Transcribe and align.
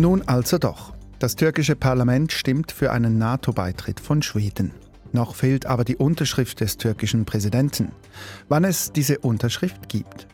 Nun 0.00 0.22
also 0.22 0.56
doch. 0.56 0.94
Das 1.18 1.36
türkische 1.36 1.76
Parlament 1.76 2.32
stimmt 2.32 2.72
für 2.72 2.90
einen 2.90 3.18
NATO-Beitritt 3.18 4.00
von 4.00 4.22
Schweden. 4.22 4.70
Noch 5.12 5.34
fehlt 5.34 5.66
aber 5.66 5.84
die 5.84 5.96
Unterschrift 5.96 6.60
des 6.60 6.78
türkischen 6.78 7.26
Präsidenten. 7.26 7.92
Wann 8.48 8.64
es 8.64 8.92
diese 8.92 9.18
Unterschrift 9.18 9.90
gibt. 9.90 10.26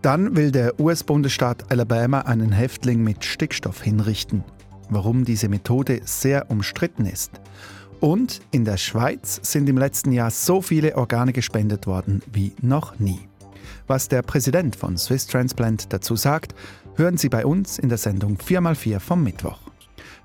Dann 0.00 0.36
will 0.36 0.52
der 0.52 0.78
US-Bundesstaat 0.78 1.72
Alabama 1.72 2.20
einen 2.20 2.52
Häftling 2.52 3.02
mit 3.02 3.24
Stickstoff 3.24 3.82
hinrichten. 3.82 4.44
Warum 4.90 5.24
diese 5.24 5.48
Methode 5.48 6.02
sehr 6.04 6.48
umstritten 6.48 7.06
ist. 7.06 7.32
Und 7.98 8.42
in 8.52 8.64
der 8.64 8.76
Schweiz 8.76 9.40
sind 9.42 9.68
im 9.68 9.76
letzten 9.76 10.12
Jahr 10.12 10.30
so 10.30 10.62
viele 10.62 10.96
Organe 10.96 11.32
gespendet 11.32 11.88
worden 11.88 12.22
wie 12.32 12.52
noch 12.62 12.96
nie. 13.00 13.26
Was 13.88 14.06
der 14.06 14.22
Präsident 14.22 14.76
von 14.76 14.96
Swiss 14.96 15.26
Transplant 15.26 15.92
dazu 15.92 16.14
sagt, 16.14 16.54
hören 16.96 17.16
Sie 17.16 17.28
bei 17.28 17.44
uns 17.44 17.78
in 17.78 17.88
der 17.88 17.98
Sendung 17.98 18.36
4x4 18.36 19.00
vom 19.00 19.22
Mittwoch. 19.22 19.58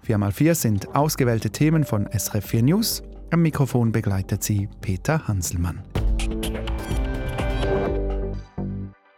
4x4 0.08 0.56
sind 0.56 0.96
ausgewählte 0.96 1.50
Themen 1.50 1.84
von 1.84 2.08
SRF 2.12 2.46
4 2.46 2.64
News. 2.64 3.04
Am 3.32 3.42
Mikrofon 3.42 3.92
begleitet 3.92 4.44
sie 4.44 4.70
Peter 4.82 5.28
Hanselmann. 5.28 5.84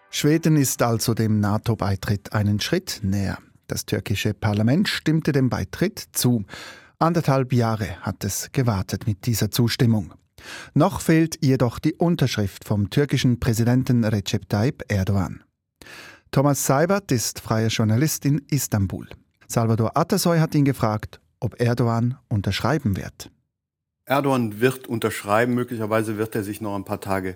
Schweden 0.10 0.58
ist 0.58 0.82
also 0.82 1.14
dem 1.14 1.40
NATO-Beitritt 1.40 2.34
einen 2.34 2.60
Schritt 2.60 3.00
näher. 3.04 3.38
Das 3.68 3.86
türkische 3.86 4.34
Parlament 4.34 4.90
stimmte 4.90 5.32
dem 5.32 5.50
Beitritt 5.50 6.10
zu. 6.12 6.44
Anderthalb 7.00 7.54
Jahre 7.54 7.98
hat 8.02 8.24
es 8.26 8.50
gewartet 8.52 9.08
mit 9.08 9.26
dieser 9.26 9.50
Zustimmung. 9.50 10.14
Noch 10.74 11.02
fehlt 11.02 11.38
jedoch 11.42 11.80
die 11.80 11.94
Unterschrift 11.94 12.66
vom 12.66 12.90
türkischen 12.90 13.40
Präsidenten 13.40 14.04
Recep 14.04 14.50
Tayyip 14.50 14.84
Erdogan. 14.90 15.44
Thomas 16.34 16.66
Seibert 16.66 17.12
ist 17.12 17.42
freier 17.42 17.68
Journalist 17.68 18.26
in 18.26 18.42
Istanbul. 18.50 19.10
Salvador 19.50 19.98
Atasoy 19.98 20.40
hat 20.40 20.56
ihn 20.56 20.64
gefragt, 20.64 21.20
ob 21.42 21.60
Erdogan 21.60 22.18
unterschreiben 22.30 22.96
wird. 22.96 23.30
Erdogan 24.06 24.62
wird 24.62 24.88
unterschreiben, 24.88 25.54
möglicherweise 25.56 26.18
wird 26.18 26.34
er 26.34 26.44
sich 26.44 26.62
noch 26.62 26.78
ein 26.78 26.86
paar 26.86 27.02
Tage 27.02 27.36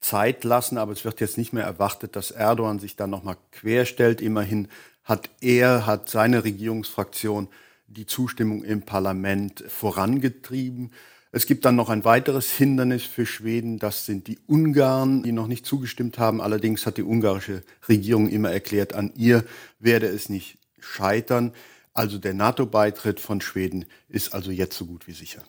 Zeit 0.00 0.42
lassen, 0.42 0.76
aber 0.76 0.90
es 0.90 1.04
wird 1.04 1.20
jetzt 1.20 1.38
nicht 1.38 1.52
mehr 1.52 1.62
erwartet, 1.62 2.16
dass 2.16 2.32
Erdogan 2.32 2.80
sich 2.80 2.96
dann 2.96 3.10
nochmal 3.10 3.36
querstellt. 3.52 4.20
Immerhin 4.20 4.66
hat 5.04 5.30
er, 5.40 5.86
hat 5.86 6.10
seine 6.10 6.42
Regierungsfraktion 6.42 7.46
die 7.86 8.06
Zustimmung 8.06 8.64
im 8.64 8.82
Parlament 8.82 9.62
vorangetrieben. 9.68 10.90
Es 11.34 11.46
gibt 11.46 11.64
dann 11.64 11.76
noch 11.76 11.88
ein 11.88 12.04
weiteres 12.04 12.52
Hindernis 12.52 13.04
für 13.04 13.24
Schweden, 13.24 13.78
das 13.78 14.04
sind 14.04 14.26
die 14.26 14.38
Ungarn, 14.46 15.22
die 15.22 15.32
noch 15.32 15.46
nicht 15.46 15.64
zugestimmt 15.64 16.18
haben. 16.18 16.42
Allerdings 16.42 16.84
hat 16.84 16.98
die 16.98 17.02
ungarische 17.02 17.62
Regierung 17.88 18.28
immer 18.28 18.50
erklärt, 18.50 18.92
an 18.92 19.12
ihr 19.16 19.42
werde 19.78 20.08
es 20.08 20.28
nicht 20.28 20.58
scheitern. 20.78 21.54
Also 21.94 22.18
der 22.18 22.34
NATO-Beitritt 22.34 23.18
von 23.18 23.40
Schweden 23.40 23.86
ist 24.10 24.34
also 24.34 24.50
jetzt 24.50 24.76
so 24.76 24.84
gut 24.84 25.06
wie 25.06 25.12
sicher. 25.12 25.42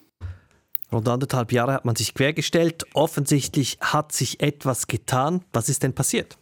Rund 0.90 1.10
anderthalb 1.10 1.52
Jahre 1.52 1.74
hat 1.74 1.84
man 1.84 1.98
sich 1.98 2.14
quergestellt. 2.14 2.86
Offensichtlich 2.94 3.78
hat 3.82 4.14
sich 4.14 4.40
etwas 4.40 4.88
getan. 4.88 5.44
Was 5.52 5.68
ist 5.68 5.84
denn 5.84 5.94
passiert? 5.94 6.38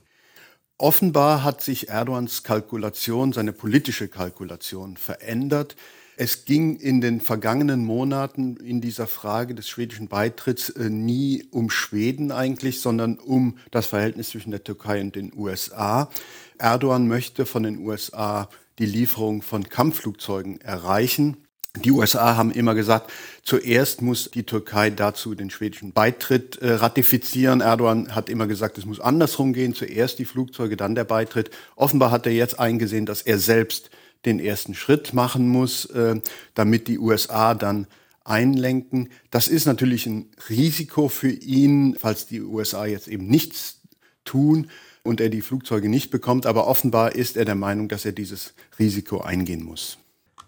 Offenbar 0.78 1.44
hat 1.44 1.62
sich 1.62 1.90
Erdogans 1.90 2.44
Kalkulation, 2.44 3.34
seine 3.34 3.54
politische 3.54 4.08
Kalkulation 4.08 4.98
verändert. 4.98 5.76
Es 6.24 6.46
ging 6.46 6.76
in 6.76 7.02
den 7.02 7.20
vergangenen 7.20 7.84
Monaten 7.84 8.56
in 8.58 8.80
dieser 8.80 9.08
Frage 9.08 9.56
des 9.56 9.68
schwedischen 9.68 10.08
Beitritts 10.08 10.70
äh, 10.70 10.88
nie 10.88 11.48
um 11.50 11.72
Schweden 11.72 12.32
eigentlich, 12.32 12.80
sondern 12.80 13.16
um 13.16 13.58
das 13.72 13.88
Verhältnis 13.88 14.30
zwischen 14.30 14.52
der 14.52 14.64
Türkei 14.64 15.02
und 15.02 15.16
den 15.16 15.34
USA. 15.36 16.12
Erdogan 16.60 17.08
möchte 17.08 17.48
von 17.48 17.64
den 17.64 17.80
USA 17.80 18.50
die 18.78 18.86
Lieferung 18.86 19.42
von 19.42 19.68
Kampfflugzeugen 19.68 20.62
erreichen. 20.62 21.38
Die 21.78 21.90
USA 21.90 22.36
haben 22.36 22.52
immer 22.52 22.76
gesagt, 22.76 23.12
zuerst 23.42 24.04
muss 24.04 24.30
die 24.30 24.44
Türkei 24.44 24.92
dazu 24.92 25.34
den 25.34 25.50
schwedischen 25.50 25.92
Beitritt 25.92 26.58
äh, 26.58 26.74
ratifizieren. 26.74 27.62
Erdogan 27.62 28.14
hat 28.14 28.30
immer 28.30 28.46
gesagt, 28.46 28.78
es 28.78 28.86
muss 28.86 29.00
andersrum 29.00 29.54
gehen, 29.54 29.74
zuerst 29.74 30.20
die 30.20 30.26
Flugzeuge, 30.26 30.78
dann 30.78 30.94
der 30.94 31.04
Beitritt. 31.04 31.50
Offenbar 31.76 32.12
hat 32.12 32.28
er 32.28 32.34
jetzt 32.34 32.60
eingesehen, 32.60 33.08
dass 33.08 33.24
er 33.24 33.40
selbst 33.40 33.90
den 34.26 34.40
ersten 34.40 34.74
Schritt 34.74 35.14
machen 35.14 35.48
muss, 35.48 35.86
äh, 35.86 36.20
damit 36.54 36.88
die 36.88 37.00
USA 37.00 37.54
dann 37.56 37.88
einlenken. 38.24 39.10
Das 39.32 39.48
ist 39.48 39.66
natürlich 39.66 40.06
ein 40.06 40.30
Risiko 40.50 41.10
für 41.10 41.32
ihn, 41.32 41.96
falls 42.00 42.28
die 42.28 42.42
USA 42.42 42.86
jetzt 42.86 43.08
eben 43.08 43.28
nichts 43.28 43.80
tun 44.26 44.70
und 45.04 45.20
er 45.20 45.30
die 45.30 45.42
Flugzeuge 45.42 45.90
nicht 45.90 46.12
bekommt. 46.12 46.46
Aber 46.46 46.68
offenbar 46.68 47.16
ist 47.16 47.38
er 47.38 47.46
der 47.46 47.56
Meinung, 47.56 47.88
dass 47.88 48.06
er 48.06 48.12
dieses 48.12 48.54
Risiko 48.78 49.22
eingehen 49.22 49.64
muss. 49.64 49.98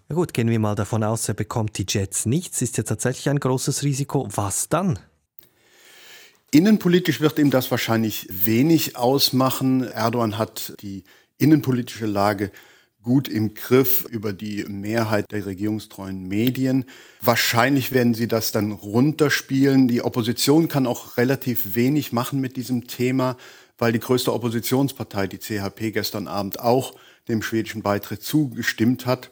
Na 0.08 0.14
gut, 0.14 0.34
gehen 0.34 0.48
wir 0.48 0.58
mal 0.58 0.74
davon 0.74 1.02
aus, 1.02 1.28
er 1.28 1.34
bekommt 1.34 1.78
die 1.78 1.86
Jets 1.88 2.26
nichts. 2.26 2.62
Ist 2.62 2.76
ja 2.76 2.84
tatsächlich 2.84 3.28
ein 3.28 3.40
großes 3.40 3.82
Risiko. 3.82 4.28
Was 4.30 4.68
dann? 4.68 4.98
Innenpolitisch 6.50 7.20
wird 7.20 7.38
ihm 7.38 7.50
das 7.50 7.70
wahrscheinlich 7.70 8.28
wenig 8.30 8.96
ausmachen. 8.96 9.82
Erdogan 9.82 10.38
hat 10.38 10.74
die 10.82 11.02
innenpolitische 11.38 12.06
Lage 12.06 12.52
gut 13.04 13.28
im 13.28 13.54
Griff 13.54 14.04
über 14.10 14.32
die 14.32 14.64
Mehrheit 14.64 15.30
der 15.30 15.46
regierungstreuen 15.46 16.26
Medien. 16.26 16.86
Wahrscheinlich 17.20 17.92
werden 17.92 18.14
sie 18.14 18.26
das 18.26 18.50
dann 18.50 18.72
runterspielen. 18.72 19.86
Die 19.86 20.02
Opposition 20.02 20.68
kann 20.68 20.86
auch 20.86 21.16
relativ 21.16 21.76
wenig 21.76 22.12
machen 22.12 22.40
mit 22.40 22.56
diesem 22.56 22.88
Thema, 22.88 23.36
weil 23.78 23.92
die 23.92 24.00
größte 24.00 24.32
Oppositionspartei, 24.32 25.28
die 25.28 25.38
CHP, 25.38 25.92
gestern 25.92 26.26
Abend 26.26 26.58
auch 26.58 26.94
dem 27.28 27.42
schwedischen 27.42 27.82
Beitritt 27.82 28.22
zugestimmt 28.22 29.06
hat. 29.06 29.30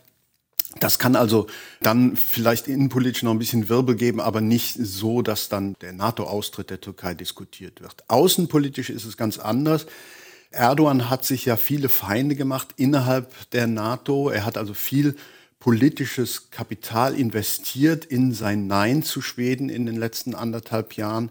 Das 0.81 0.99
kann 0.99 1.17
also 1.17 1.47
dann 1.81 2.17
vielleicht 2.17 2.67
innenpolitisch 2.67 3.23
noch 3.23 3.33
ein 3.33 3.39
bisschen 3.39 3.69
Wirbel 3.69 3.95
geben, 3.95 4.21
aber 4.21 4.41
nicht 4.41 4.77
so, 4.79 5.23
dass 5.23 5.49
dann 5.49 5.75
der 5.81 5.93
NATO-Austritt 5.93 6.71
der 6.71 6.81
Türkei 6.81 7.15
diskutiert 7.15 7.81
wird. 7.83 8.05
Außenpolitisch 8.09 8.89
ist 8.89 9.05
es 9.05 9.17
ganz 9.17 9.39
anders. 9.39 9.87
Erdogan 10.53 11.11
hat 11.11 11.25
sich 11.25 11.45
ja 11.45 11.57
viele 11.57 11.89
Feinde 11.89 12.35
gemacht 12.37 12.69
innerhalb 12.77 13.51
der 13.51 13.67
NATO. 13.67 14.31
Er 14.31 14.45
hat 14.45 14.57
also 14.57 14.75
viel 14.75 15.17
politisches 15.59 16.51
Kapital 16.51 17.15
investiert 17.15 18.05
in 18.05 18.33
sein 18.33 18.67
Nein 18.67 19.03
zu 19.03 19.23
Schweden 19.23 19.69
in 19.69 19.87
den 19.87 19.97
letzten 19.97 20.35
anderthalb 20.35 20.95
Jahren. 20.95 21.31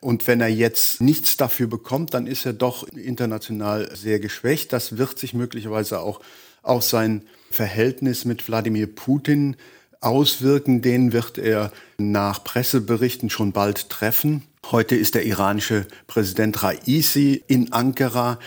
Und 0.00 0.26
wenn 0.26 0.40
er 0.40 0.48
jetzt 0.48 1.00
nichts 1.00 1.36
dafür 1.36 1.66
bekommt, 1.66 2.14
dann 2.14 2.26
ist 2.26 2.46
er 2.46 2.52
doch 2.52 2.88
international 2.88 3.94
sehr 3.94 4.18
geschwächt. 4.18 4.72
Das 4.72 4.98
wird 4.98 5.18
sich 5.18 5.34
möglicherweise 5.34 6.00
auch 6.00 6.20
auf 6.62 6.84
sein 6.84 7.22
Verhältnis 7.50 8.24
mit 8.24 8.46
Wladimir 8.48 8.86
Putin 8.86 9.56
auswirken. 10.00 10.82
Den 10.82 11.12
wird 11.12 11.38
er 11.38 11.72
nach 11.98 12.42
Presseberichten 12.42 13.30
schon 13.30 13.52
bald 13.52 13.90
treffen. 13.90 14.42
Heute 14.70 14.96
ist 14.96 15.14
der 15.14 15.26
iranische 15.26 15.86
Präsident 16.06 16.62
Raisi 16.62 17.42
in 17.46 17.72
Ankara. 17.72 18.38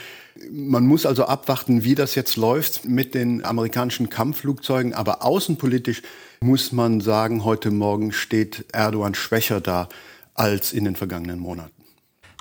Man 0.50 0.88
muss 0.88 1.06
also 1.06 1.26
abwarten, 1.26 1.84
wie 1.84 1.94
das 1.94 2.16
jetzt 2.16 2.36
läuft 2.36 2.86
mit 2.86 3.14
den 3.14 3.46
amerikanischen 3.46 4.10
Kampfflugzeugen. 4.10 4.94
Aber 4.94 5.24
außenpolitisch 5.24 6.02
muss 6.42 6.72
man 6.72 7.00
sagen, 7.00 7.44
heute 7.44 7.70
Morgen 7.70 8.12
steht 8.12 8.66
Erdogan 8.74 9.14
schwächer 9.14 9.62
da 9.62 9.88
als 10.34 10.74
in 10.74 10.86
den 10.86 10.96
vergangenen 10.96 11.40
Monaten. 11.40 11.72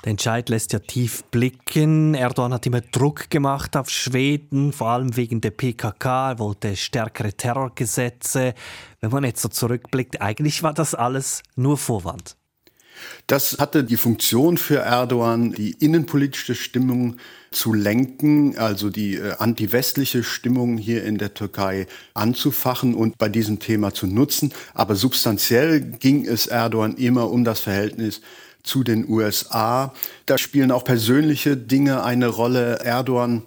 Der 0.03 0.11
Entscheid 0.11 0.49
lässt 0.49 0.73
ja 0.73 0.79
tief 0.79 1.23
blicken. 1.25 2.15
Erdogan 2.15 2.53
hat 2.53 2.65
immer 2.65 2.81
Druck 2.81 3.29
gemacht 3.29 3.75
auf 3.77 3.89
Schweden, 3.89 4.71
vor 4.71 4.89
allem 4.89 5.15
wegen 5.15 5.41
der 5.41 5.51
PKK. 5.51 6.31
Er 6.31 6.39
wollte 6.39 6.75
stärkere 6.75 7.33
Terrorgesetze. 7.33 8.53
Wenn 9.01 9.11
man 9.11 9.23
jetzt 9.23 9.41
so 9.41 9.49
zurückblickt, 9.49 10.21
eigentlich 10.21 10.63
war 10.63 10.73
das 10.73 10.93
alles 10.95 11.43
nur 11.55 11.77
Vorwand. 11.77 12.35
Das 13.27 13.57
hatte 13.59 13.83
die 13.83 13.97
Funktion 13.97 14.57
für 14.57 14.79
Erdogan, 14.79 15.51
die 15.51 15.71
innenpolitische 15.71 16.55
Stimmung 16.55 17.17
zu 17.51 17.73
lenken, 17.73 18.57
also 18.57 18.89
die 18.89 19.15
äh, 19.15 19.33
anti-westliche 19.37 20.23
Stimmung 20.23 20.77
hier 20.77 21.03
in 21.03 21.17
der 21.17 21.33
Türkei 21.33 21.87
anzufachen 22.13 22.93
und 22.93 23.17
bei 23.17 23.29
diesem 23.29 23.59
Thema 23.59 23.93
zu 23.93 24.07
nutzen. 24.07 24.53
Aber 24.73 24.95
substanziell 24.95 25.81
ging 25.81 26.25
es 26.25 26.47
Erdogan 26.47 26.95
immer 26.95 27.31
um 27.31 27.43
das 27.43 27.61
Verhältnis 27.61 28.21
zu 28.63 28.83
den 28.83 29.07
USA. 29.07 29.93
Da 30.25 30.37
spielen 30.37 30.71
auch 30.71 30.83
persönliche 30.83 31.55
Dinge 31.55 32.03
eine 32.03 32.27
Rolle. 32.27 32.79
Erdogan 32.79 33.43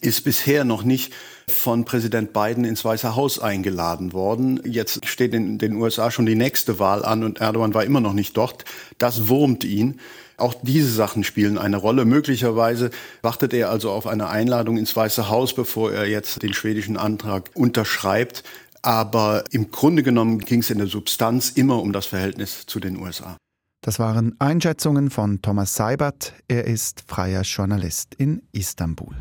ist 0.00 0.24
bisher 0.24 0.64
noch 0.64 0.84
nicht 0.84 1.12
von 1.52 1.84
Präsident 1.84 2.32
Biden 2.32 2.64
ins 2.64 2.84
Weiße 2.84 3.14
Haus 3.14 3.38
eingeladen 3.38 4.12
worden. 4.12 4.60
Jetzt 4.64 5.06
steht 5.06 5.34
in 5.34 5.58
den 5.58 5.74
USA 5.76 6.10
schon 6.10 6.26
die 6.26 6.34
nächste 6.34 6.78
Wahl 6.78 7.04
an 7.04 7.24
und 7.24 7.40
Erdogan 7.40 7.74
war 7.74 7.84
immer 7.84 8.00
noch 8.00 8.12
nicht 8.12 8.36
dort. 8.36 8.64
Das 8.98 9.28
wurmt 9.28 9.64
ihn. 9.64 10.00
Auch 10.36 10.54
diese 10.62 10.90
Sachen 10.90 11.24
spielen 11.24 11.58
eine 11.58 11.76
Rolle. 11.76 12.04
Möglicherweise 12.04 12.90
wartet 13.20 13.52
er 13.54 13.70
also 13.70 13.90
auf 13.90 14.06
eine 14.06 14.28
Einladung 14.28 14.76
ins 14.76 14.96
Weiße 14.96 15.28
Haus, 15.28 15.54
bevor 15.54 15.92
er 15.92 16.08
jetzt 16.08 16.42
den 16.42 16.52
schwedischen 16.52 16.96
Antrag 16.96 17.50
unterschreibt. 17.54 18.42
Aber 18.82 19.44
im 19.50 19.70
Grunde 19.70 20.02
genommen 20.02 20.40
ging 20.40 20.60
es 20.60 20.70
in 20.70 20.78
der 20.78 20.88
Substanz 20.88 21.50
immer 21.50 21.80
um 21.80 21.92
das 21.92 22.06
Verhältnis 22.06 22.66
zu 22.66 22.80
den 22.80 22.96
USA. 22.96 23.36
Das 23.84 23.98
waren 23.98 24.36
Einschätzungen 24.38 25.10
von 25.10 25.42
Thomas 25.42 25.74
Seibert. 25.74 26.34
Er 26.46 26.66
ist 26.66 27.02
freier 27.08 27.42
Journalist 27.42 28.14
in 28.14 28.42
Istanbul. 28.52 29.16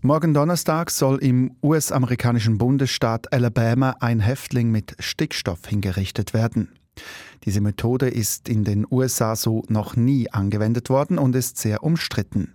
Morgen 0.00 0.32
Donnerstag 0.32 0.92
soll 0.92 1.18
im 1.18 1.56
US-amerikanischen 1.60 2.56
Bundesstaat 2.56 3.32
Alabama 3.32 3.96
ein 3.98 4.20
Häftling 4.20 4.70
mit 4.70 4.94
Stickstoff 5.00 5.66
hingerichtet 5.66 6.34
werden. 6.34 6.68
Diese 7.44 7.60
Methode 7.60 8.08
ist 8.08 8.48
in 8.48 8.62
den 8.62 8.86
USA 8.88 9.34
so 9.34 9.64
noch 9.68 9.96
nie 9.96 10.30
angewendet 10.30 10.88
worden 10.88 11.18
und 11.18 11.34
ist 11.34 11.58
sehr 11.58 11.82
umstritten. 11.82 12.54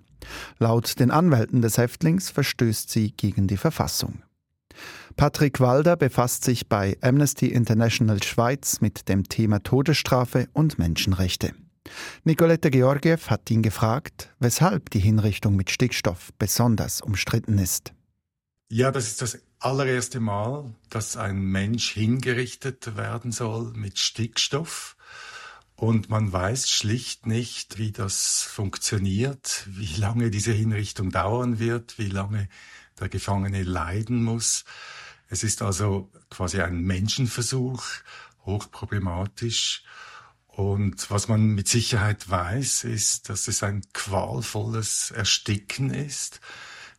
Laut 0.57 1.01
den 1.01 1.12
Anwälten 1.12 1.62
des 1.62 1.78
Häftlings 1.78 2.30
verstößt 2.30 2.90
sie 2.90 3.12
gegen 3.12 3.48
die 3.48 3.57
Verfassung. 3.57 4.24
Patrick 5.18 5.60
Walder 5.60 5.98
befasst 5.98 6.45
sich 6.45 6.69
bei 6.69 6.98
Amnesty 7.01 7.48
International 7.48 8.24
Schweiz 8.24 8.80
mit 8.80 9.10
dem 9.10 9.25
Thema 9.25 9.62
Todesstrafe 9.62 10.48
und 10.54 10.80
Menschenrechte. 10.80 11.51
Nicolette 12.24 12.71
Georgiev 12.71 13.30
hat 13.30 13.50
ihn 13.51 13.62
gefragt, 13.62 14.30
weshalb 14.39 14.89
die 14.89 15.00
Hinrichtung 15.00 15.56
mit 15.56 15.69
Stickstoff 15.69 16.31
besonders 16.39 17.01
umstritten 17.01 17.57
ist. 17.57 17.94
Ja, 18.69 18.91
das 18.91 19.07
ist 19.07 19.21
das 19.21 19.39
allererste 19.59 20.19
Mal, 20.19 20.74
dass 20.89 21.18
ein 21.18 21.41
Mensch 21.41 21.91
hingerichtet 21.91 22.95
werden 22.97 23.31
soll 23.31 23.71
mit 23.74 24.00
Stickstoff. 24.00 24.95
Und 25.75 26.09
man 26.09 26.31
weiß 26.31 26.69
schlicht 26.69 27.25
nicht, 27.25 27.77
wie 27.77 27.91
das 27.91 28.41
funktioniert, 28.41 29.65
wie 29.68 29.95
lange 29.95 30.30
diese 30.30 30.51
Hinrichtung 30.51 31.12
dauern 31.12 31.59
wird, 31.59 31.97
wie 31.97 32.09
lange 32.09 32.47
der 33.00 33.09
Gefangene 33.09 33.63
leiden 33.63 34.24
muss. 34.24 34.65
Es 35.30 35.44
ist 35.44 35.62
also 35.62 36.12
quasi 36.30 36.62
ein 36.62 36.81
Menschenversuch, 36.81 37.83
hochproblematisch. 38.45 39.83
Und 40.55 41.09
was 41.09 41.27
man 41.27 41.55
mit 41.55 41.67
Sicherheit 41.67 42.29
weiß, 42.29 42.83
ist, 42.83 43.29
dass 43.29 43.47
es 43.47 43.63
ein 43.63 43.81
qualvolles 43.91 45.09
Ersticken 45.09 45.91
ist. 45.91 46.41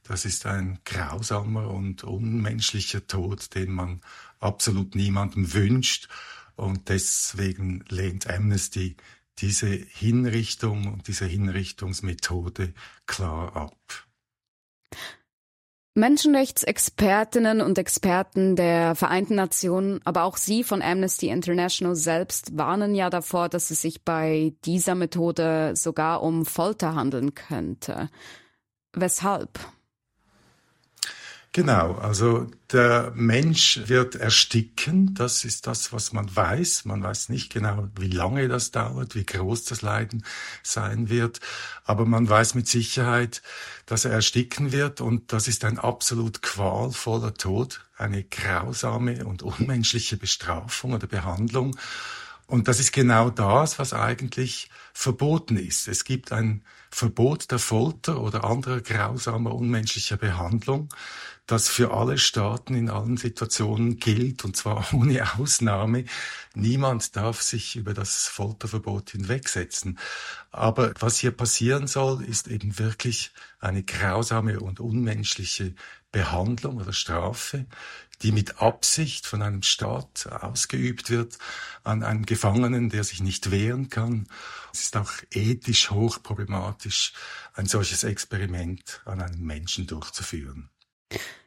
Das 0.02 0.24
ist 0.24 0.44
ein 0.46 0.80
grausamer 0.84 1.70
und 1.70 2.02
unmenschlicher 2.02 3.06
Tod, 3.06 3.54
den 3.54 3.70
man 3.72 4.00
absolut 4.40 4.96
niemandem 4.96 5.54
wünscht. 5.54 6.08
Und 6.56 6.88
deswegen 6.88 7.84
lehnt 7.88 8.28
Amnesty 8.28 8.96
diese 9.38 9.68
Hinrichtung 9.68 10.92
und 10.92 11.06
diese 11.06 11.26
Hinrichtungsmethode 11.26 12.74
klar 13.06 13.54
ab. 13.54 14.03
Menschenrechtsexpertinnen 15.96 17.60
und 17.60 17.78
Experten 17.78 18.56
der 18.56 18.96
Vereinten 18.96 19.36
Nationen, 19.36 20.00
aber 20.04 20.24
auch 20.24 20.36
Sie 20.36 20.64
von 20.64 20.82
Amnesty 20.82 21.28
International 21.28 21.94
selbst 21.94 22.58
warnen 22.58 22.96
ja 22.96 23.10
davor, 23.10 23.48
dass 23.48 23.70
es 23.70 23.82
sich 23.82 24.04
bei 24.04 24.54
dieser 24.64 24.96
Methode 24.96 25.76
sogar 25.76 26.22
um 26.24 26.46
Folter 26.46 26.96
handeln 26.96 27.34
könnte. 27.34 28.10
Weshalb? 28.92 29.60
Genau, 31.56 31.92
also 31.94 32.48
der 32.72 33.12
Mensch 33.14 33.82
wird 33.86 34.16
ersticken, 34.16 35.14
das 35.14 35.44
ist 35.44 35.68
das, 35.68 35.92
was 35.92 36.12
man 36.12 36.34
weiß. 36.34 36.84
Man 36.84 37.00
weiß 37.00 37.28
nicht 37.28 37.52
genau, 37.52 37.90
wie 37.96 38.08
lange 38.08 38.48
das 38.48 38.72
dauert, 38.72 39.14
wie 39.14 39.24
groß 39.24 39.64
das 39.66 39.80
Leiden 39.80 40.24
sein 40.64 41.08
wird, 41.10 41.38
aber 41.84 42.06
man 42.06 42.28
weiß 42.28 42.56
mit 42.56 42.66
Sicherheit, 42.66 43.40
dass 43.86 44.04
er 44.04 44.10
ersticken 44.10 44.72
wird 44.72 45.00
und 45.00 45.32
das 45.32 45.46
ist 45.46 45.64
ein 45.64 45.78
absolut 45.78 46.42
qualvoller 46.42 47.34
Tod, 47.34 47.86
eine 47.96 48.24
grausame 48.24 49.24
und 49.24 49.44
unmenschliche 49.44 50.16
Bestrafung 50.16 50.92
oder 50.94 51.06
Behandlung. 51.06 51.76
Und 52.48 52.66
das 52.66 52.80
ist 52.80 52.92
genau 52.92 53.30
das, 53.30 53.78
was 53.78 53.92
eigentlich 53.92 54.70
verboten 54.92 55.56
ist. 55.56 55.86
Es 55.86 56.02
gibt 56.02 56.32
ein 56.32 56.64
Verbot 56.94 57.50
der 57.50 57.58
Folter 57.58 58.20
oder 58.20 58.44
anderer 58.44 58.80
grausamer, 58.80 59.52
unmenschlicher 59.52 60.16
Behandlung 60.16 60.88
das 61.46 61.68
für 61.68 61.92
alle 61.92 62.16
Staaten 62.16 62.74
in 62.74 62.88
allen 62.88 63.18
Situationen 63.18 63.98
gilt, 63.98 64.44
und 64.44 64.56
zwar 64.56 64.86
ohne 64.94 65.38
Ausnahme. 65.38 66.04
Niemand 66.54 67.16
darf 67.16 67.42
sich 67.42 67.76
über 67.76 67.92
das 67.92 68.26
Folterverbot 68.26 69.10
hinwegsetzen. 69.10 69.98
Aber 70.50 70.94
was 71.00 71.18
hier 71.18 71.32
passieren 71.32 71.86
soll, 71.86 72.24
ist 72.24 72.48
eben 72.48 72.78
wirklich 72.78 73.32
eine 73.60 73.82
grausame 73.82 74.60
und 74.60 74.80
unmenschliche 74.80 75.74
Behandlung 76.12 76.76
oder 76.76 76.92
Strafe, 76.92 77.66
die 78.22 78.32
mit 78.32 78.60
Absicht 78.60 79.26
von 79.26 79.42
einem 79.42 79.62
Staat 79.62 80.26
ausgeübt 80.26 81.10
wird 81.10 81.38
an 81.82 82.02
einen 82.02 82.26
Gefangenen, 82.26 82.90
der 82.90 83.04
sich 83.04 83.22
nicht 83.22 83.50
wehren 83.50 83.88
kann. 83.88 84.26
Es 84.72 84.80
ist 84.80 84.96
auch 84.96 85.12
ethisch 85.30 85.90
hochproblematisch, 85.90 87.12
ein 87.54 87.66
solches 87.66 88.04
Experiment 88.04 89.02
an 89.04 89.20
einem 89.20 89.44
Menschen 89.44 89.86
durchzuführen. 89.86 90.70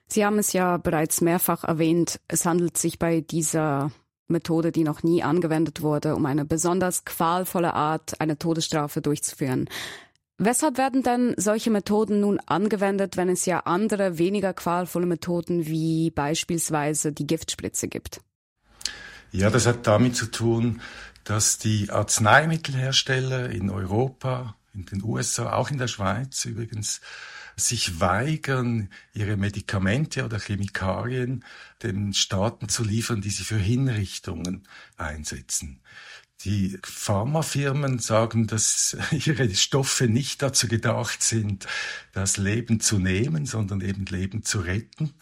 Sie 0.08 0.26
haben 0.26 0.40
es 0.40 0.54
ja 0.54 0.78
bereits 0.78 1.22
mehrfach 1.22 1.64
erwähnt, 1.64 2.20
es 2.28 2.46
handelt 2.46 2.78
sich 2.78 2.98
bei 2.98 3.22
dieser 3.22 3.92
Methode, 4.30 4.72
die 4.72 4.84
noch 4.84 5.04
nie 5.04 5.24
angewendet 5.24 5.82
wurde, 5.82 6.16
um 6.16 6.26
eine 6.26 6.46
besonders 6.46 7.06
qualvolle 7.06 7.74
Art, 7.74 8.20
eine 8.20 8.38
Todesstrafe 8.38 9.02
durchzuführen. 9.02 9.70
Weshalb 10.40 10.78
werden 10.78 11.02
denn 11.02 11.34
solche 11.38 11.72
Methoden 11.72 12.20
nun 12.20 12.40
angewendet, 12.46 13.18
wenn 13.18 13.28
es 13.28 13.46
ja 13.48 13.62
andere, 13.62 14.20
weniger 14.20 14.54
qualvolle 14.54 15.08
Methoden 15.08 15.66
wie 15.66 16.12
beispielsweise 16.12 17.12
die 17.12 17.26
Giftspritze 17.26 17.88
gibt? 17.88 18.22
Ja, 19.32 19.50
das 19.50 19.66
hat 19.66 19.88
damit 19.88 20.16
zu 20.16 20.28
tun, 20.28 20.82
dass 21.24 21.58
die 21.58 21.90
Arzneimittelhersteller 21.90 23.50
in 23.50 23.72
Europa, 23.72 24.56
in 24.76 24.86
den 24.86 25.04
USA, 25.04 25.54
auch 25.54 25.72
in 25.72 25.80
der 25.80 25.88
Schweiz 25.88 26.46
übrigens, 26.46 27.02
sich 27.58 28.00
weigern, 28.00 28.90
ihre 29.14 29.36
Medikamente 29.36 30.24
oder 30.24 30.40
Chemikalien 30.40 31.44
den 31.82 32.14
Staaten 32.14 32.70
zu 32.70 32.84
liefern, 32.84 33.22
die 33.22 33.32
sie 33.32 33.44
für 33.44 33.58
Hinrichtungen 33.58 34.68
einsetzen. 34.96 35.82
Die 36.42 36.78
Pharmafirmen 36.84 38.00
sagen, 38.00 38.48
dass 38.48 38.96
ihre 39.12 39.54
Stoffe 39.56 40.08
nicht 40.08 40.42
dazu 40.42 40.68
gedacht 40.68 41.24
sind, 41.24 41.68
das 42.14 42.38
Leben 42.38 42.80
zu 42.80 43.00
nehmen, 43.00 43.46
sondern 43.46 43.82
eben 43.82 44.06
Leben 44.06 44.44
zu 44.44 44.60
retten. 44.60 45.14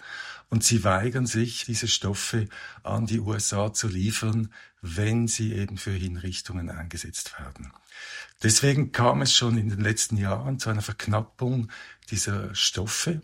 Und 0.49 0.63
sie 0.63 0.83
weigern 0.83 1.25
sich, 1.25 1.65
diese 1.65 1.87
Stoffe 1.87 2.47
an 2.83 3.07
die 3.07 3.19
USA 3.19 3.73
zu 3.73 3.87
liefern, 3.87 4.53
wenn 4.81 5.27
sie 5.27 5.53
eben 5.53 5.77
für 5.77 5.91
Hinrichtungen 5.91 6.69
eingesetzt 6.69 7.39
werden. 7.39 7.71
Deswegen 8.43 8.91
kam 8.91 9.21
es 9.21 9.33
schon 9.33 9.57
in 9.57 9.69
den 9.69 9.81
letzten 9.81 10.17
Jahren 10.17 10.59
zu 10.59 10.69
einer 10.69 10.83
Verknappung 10.83 11.71
dieser 12.11 12.53
Stoffe. 12.53 13.21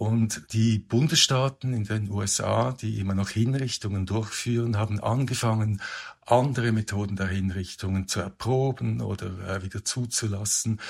Und 0.00 0.54
die 0.54 0.78
Bundesstaaten 0.78 1.74
in 1.74 1.84
den 1.84 2.10
USA, 2.10 2.72
die 2.72 2.98
immer 3.00 3.12
noch 3.12 3.28
Hinrichtungen 3.28 4.06
durchführen, 4.06 4.78
haben 4.78 4.98
angefangen, 4.98 5.82
andere 6.24 6.72
Methoden 6.72 7.16
der 7.16 7.26
Hinrichtungen 7.26 8.08
zu 8.08 8.20
erproben 8.20 9.02
oder 9.02 9.26
äh, 9.46 9.62
wieder 9.62 9.84
zuzulassen. 9.84 10.80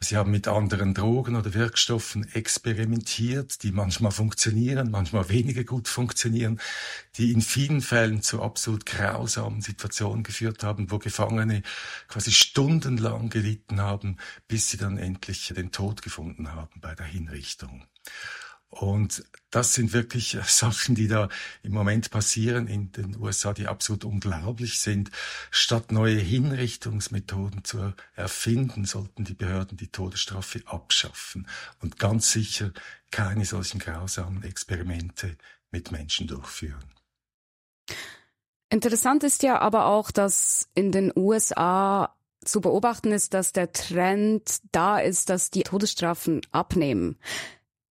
Sie 0.00 0.16
haben 0.16 0.32
mit 0.32 0.48
anderen 0.48 0.94
Drogen 0.94 1.36
oder 1.36 1.54
Wirkstoffen 1.54 2.26
experimentiert, 2.32 3.62
die 3.62 3.70
manchmal 3.70 4.10
funktionieren, 4.10 4.90
manchmal 4.90 5.28
weniger 5.28 5.62
gut 5.62 5.86
funktionieren, 5.86 6.58
die 7.18 7.30
in 7.30 7.42
vielen 7.42 7.82
Fällen 7.82 8.20
zu 8.20 8.42
absolut 8.42 8.84
grausamen 8.84 9.60
Situationen 9.62 10.24
geführt 10.24 10.64
haben, 10.64 10.90
wo 10.90 10.98
Gefangene 10.98 11.62
quasi 12.08 12.32
stundenlang 12.32 13.30
gelitten 13.30 13.80
haben, 13.80 14.16
bis 14.48 14.70
sie 14.70 14.76
dann 14.76 14.98
endlich 14.98 15.52
den 15.54 15.70
Tod 15.70 16.02
gefunden 16.02 16.52
haben 16.52 16.80
bei 16.80 16.96
der 16.96 17.06
Hinrichtung. 17.06 17.84
Und 18.68 19.24
das 19.50 19.74
sind 19.74 19.92
wirklich 19.92 20.36
Sachen, 20.46 20.94
die 20.94 21.08
da 21.08 21.28
im 21.62 21.72
Moment 21.72 22.10
passieren 22.10 22.66
in 22.66 22.92
den 22.92 23.16
USA, 23.16 23.52
die 23.52 23.68
absolut 23.68 24.04
unglaublich 24.04 24.80
sind. 24.80 25.10
Statt 25.50 25.92
neue 25.92 26.18
Hinrichtungsmethoden 26.18 27.64
zu 27.64 27.94
erfinden, 28.14 28.84
sollten 28.84 29.24
die 29.24 29.34
Behörden 29.34 29.76
die 29.76 29.88
Todesstrafe 29.88 30.62
abschaffen 30.66 31.48
und 31.80 31.98
ganz 31.98 32.32
sicher 32.32 32.72
keine 33.10 33.44
solchen 33.44 33.78
grausamen 33.78 34.42
Experimente 34.42 35.36
mit 35.70 35.92
Menschen 35.92 36.26
durchführen. 36.26 36.84
Interessant 38.68 39.22
ist 39.22 39.42
ja 39.42 39.60
aber 39.60 39.86
auch, 39.86 40.10
dass 40.10 40.68
in 40.74 40.90
den 40.90 41.12
USA 41.14 42.16
zu 42.44 42.60
beobachten 42.60 43.12
ist, 43.12 43.34
dass 43.34 43.52
der 43.52 43.72
Trend 43.72 44.58
da 44.72 44.98
ist, 44.98 45.30
dass 45.30 45.50
die 45.50 45.62
Todesstrafen 45.62 46.40
abnehmen. 46.50 47.18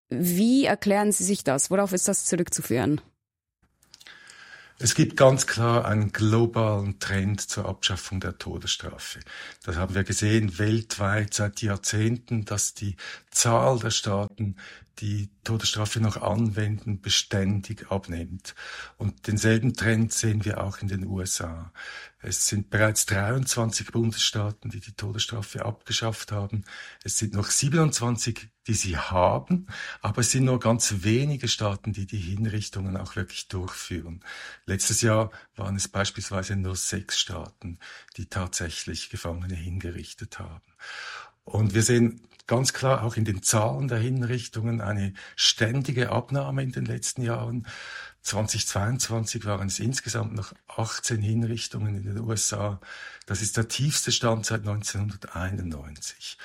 Wie 0.09 0.65
erklären 0.65 1.11
Sie 1.11 1.23
sich 1.23 1.43
das? 1.43 1.71
Worauf 1.71 1.93
ist 1.93 2.07
das 2.07 2.25
zurückzuführen? 2.25 3.01
Es 4.77 4.93
gibt 4.93 5.15
ganz 5.15 5.47
klar 5.47 5.85
einen 5.85 6.11
globalen 6.11 6.99
Trend 6.99 7.39
zur 7.39 7.65
Abschaffung 7.65 8.19
der 8.19 8.37
Todesstrafe. 8.37 9.21
Das 9.63 9.77
haben 9.77 9.95
wir 9.95 10.03
gesehen 10.03 10.59
weltweit 10.59 11.33
seit 11.33 11.61
Jahrzehnten, 11.61 12.43
dass 12.43 12.73
die 12.73 12.97
Zahl 13.35 13.79
der 13.79 13.91
Staaten, 13.91 14.55
die 14.99 15.29
Todesstrafe 15.43 15.99
noch 15.99 16.21
anwenden, 16.21 17.01
beständig 17.01 17.91
abnimmt. 17.91 18.55
Und 18.97 19.27
denselben 19.27 19.73
Trend 19.73 20.13
sehen 20.13 20.45
wir 20.45 20.63
auch 20.63 20.79
in 20.79 20.87
den 20.87 21.05
USA. 21.05 21.73
Es 22.19 22.47
sind 22.47 22.69
bereits 22.69 23.05
23 23.05 23.91
Bundesstaaten, 23.91 24.71
die 24.71 24.79
die 24.79 24.93
Todesstrafe 24.93 25.65
abgeschafft 25.65 26.31
haben. 26.31 26.63
Es 27.03 27.17
sind 27.17 27.33
noch 27.33 27.47
27, 27.47 28.47
die 28.67 28.73
sie 28.73 28.97
haben, 28.97 29.67
aber 30.01 30.21
es 30.21 30.31
sind 30.31 30.45
nur 30.45 30.59
ganz 30.59 31.03
wenige 31.03 31.49
Staaten, 31.49 31.91
die 31.91 32.07
die 32.07 32.17
Hinrichtungen 32.17 32.95
auch 32.95 33.17
wirklich 33.17 33.49
durchführen. 33.49 34.23
Letztes 34.65 35.01
Jahr 35.01 35.29
waren 35.55 35.75
es 35.75 35.89
beispielsweise 35.89 36.55
nur 36.55 36.77
sechs 36.77 37.19
Staaten, 37.19 37.79
die 38.15 38.27
tatsächlich 38.27 39.09
Gefangene 39.09 39.55
hingerichtet 39.55 40.39
haben. 40.39 40.63
Und 41.43 41.75
wir 41.75 41.83
sehen 41.83 42.21
ganz 42.47 42.73
klar 42.73 43.03
auch 43.03 43.15
in 43.15 43.25
den 43.25 43.41
Zahlen 43.41 43.87
der 43.87 43.97
Hinrichtungen 43.97 44.81
eine 44.81 45.13
ständige 45.35 46.11
Abnahme 46.11 46.63
in 46.63 46.71
den 46.71 46.85
letzten 46.85 47.21
Jahren. 47.23 47.67
2022 48.21 49.45
waren 49.45 49.67
es 49.67 49.79
insgesamt 49.79 50.33
noch 50.33 50.53
18 50.67 51.21
Hinrichtungen 51.21 51.95
in 51.95 52.03
den 52.03 52.19
USA. 52.19 52.79
Das 53.25 53.41
ist 53.41 53.57
der 53.57 53.67
tiefste 53.67 54.11
Stand 54.11 54.45
seit 54.45 54.61
1991. 54.61 56.37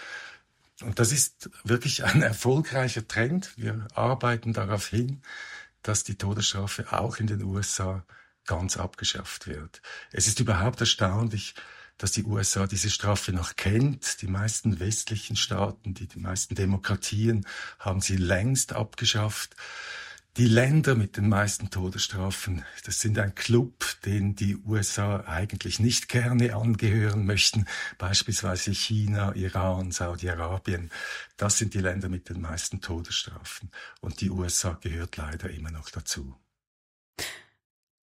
Und 0.83 0.99
das 0.99 1.13
ist 1.13 1.51
wirklich 1.65 2.05
ein 2.05 2.23
erfolgreicher 2.23 3.07
Trend. 3.07 3.53
Wir 3.57 3.87
arbeiten 3.95 4.53
darauf 4.53 4.89
hin, 4.89 5.23
dass 5.83 6.05
die 6.05 6.17
Todesstrafe 6.17 6.93
auch 6.93 7.19
in 7.19 7.27
den 7.27 7.43
USA 7.43 8.05
ganz 8.47 8.77
abgeschafft 8.77 9.47
wird. 9.47 9.83
Es 10.13 10.27
ist 10.27 10.41
überhaupt 10.41 10.81
erstaunlich, 10.81 11.55
dass 12.01 12.13
die 12.13 12.25
USA 12.25 12.67
diese 12.67 12.89
Strafe 12.89 13.33
noch 13.33 13.57
kennt. 13.57 14.23
Die 14.23 14.27
meisten 14.27 14.81
westlichen 14.81 15.37
Staaten, 15.37 15.93
die, 15.93 16.07
die 16.07 16.19
meisten 16.19 16.55
Demokratien 16.55 17.47
haben 17.79 18.01
sie 18.01 18.17
längst 18.17 18.73
abgeschafft. 18.73 19.55
Die 20.39 20.47
Länder 20.47 20.95
mit 20.95 21.19
den 21.19 21.29
meisten 21.29 21.69
Todesstrafen, 21.69 22.65
das 22.87 23.01
sind 23.01 23.19
ein 23.19 23.35
Club, 23.35 23.85
den 24.07 24.35
die 24.35 24.57
USA 24.57 25.25
eigentlich 25.27 25.79
nicht 25.79 26.09
gerne 26.09 26.55
angehören 26.55 27.27
möchten, 27.27 27.67
beispielsweise 27.99 28.71
China, 28.71 29.35
Iran, 29.35 29.91
Saudi-Arabien. 29.91 30.91
Das 31.37 31.59
sind 31.59 31.75
die 31.75 31.81
Länder 31.81 32.09
mit 32.09 32.31
den 32.31 32.41
meisten 32.41 32.81
Todesstrafen. 32.81 33.71
Und 34.01 34.23
die 34.23 34.31
USA 34.31 34.79
gehört 34.81 35.19
leider 35.19 35.51
immer 35.51 35.73
noch 35.73 35.91
dazu. 35.91 36.35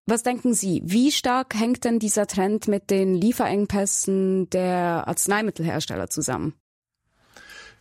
Was 0.08 0.24
denken 0.24 0.54
Sie, 0.54 0.82
wie 0.84 1.12
stark 1.12 1.54
hängt 1.56 1.84
denn 1.84 2.00
dieser 2.00 2.28
Trend 2.28 2.68
mit 2.68 2.90
den 2.90 3.14
Lieferengpässen 3.14 4.50
der 4.50 5.08
Arzneimittelhersteller 5.08 6.10
zusammen? 6.10 6.56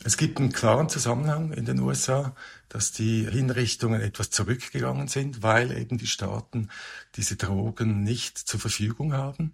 Es 0.03 0.17
gibt 0.17 0.39
einen 0.39 0.53
klaren 0.53 0.89
Zusammenhang 0.89 1.53
in 1.53 1.67
den 1.67 1.79
USA, 1.81 2.35
dass 2.71 2.91
die 2.93 3.29
Hinrichtungen 3.31 4.01
etwas 4.01 4.31
zurückgegangen 4.31 5.09
sind, 5.09 5.43
weil 5.43 5.77
eben 5.77 5.99
die 5.99 6.07
Staaten 6.07 6.71
diese 7.17 7.37
Drogen 7.37 8.03
nicht 8.03 8.39
zur 8.39 8.61
Verfügung 8.61 9.13
haben. 9.13 9.53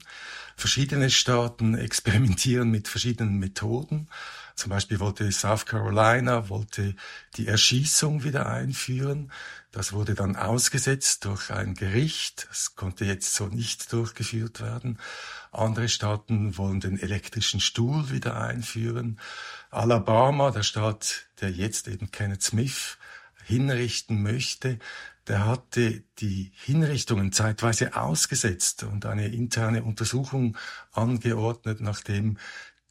Verschiedene 0.57 1.11
Staaten 1.11 1.75
experimentieren 1.79 2.71
mit 2.71 2.87
verschiedenen 2.87 3.39
Methoden. 3.39 4.09
Zum 4.57 4.71
Beispiel 4.71 5.01
wollte 5.01 5.31
South 5.31 5.67
Carolina 5.67 6.49
wollte 6.49 6.97
die 7.37 7.47
Erschießung 7.47 8.25
wieder 8.25 8.47
einführen. 8.47 9.31
Das 9.71 9.93
wurde 9.93 10.15
dann 10.15 10.35
ausgesetzt 10.35 11.27
durch 11.27 11.51
ein 11.51 11.75
Gericht. 11.75 12.47
Das 12.49 12.75
konnte 12.75 13.05
jetzt 13.05 13.35
so 13.35 13.49
nicht 13.49 13.93
durchgeführt 13.93 14.63
werden. 14.63 14.99
Andere 15.53 15.91
Staaten 15.91 16.57
wollen 16.57 16.81
den 16.81 16.99
elektrischen 16.99 17.61
Stuhl 17.61 18.11
wieder 18.11 18.41
einführen. 18.41 19.21
Alabama, 19.71 20.51
der 20.51 20.63
Staat, 20.63 21.27
der 21.43 21.51
jetzt 21.51 21.87
eben 21.87 22.11
Kenneth 22.11 22.43
Smith 22.43 22.97
hinrichten 23.45 24.23
möchte, 24.23 24.79
der 25.29 25.45
hatte 25.45 26.03
die 26.19 26.51
Hinrichtungen 26.55 27.31
zeitweise 27.33 27.95
ausgesetzt 27.95 28.85
und 28.85 29.05
eine 29.05 29.29
interne 29.29 29.83
Untersuchung 29.83 30.57
angeordnet, 30.93 31.81
nachdem 31.83 32.39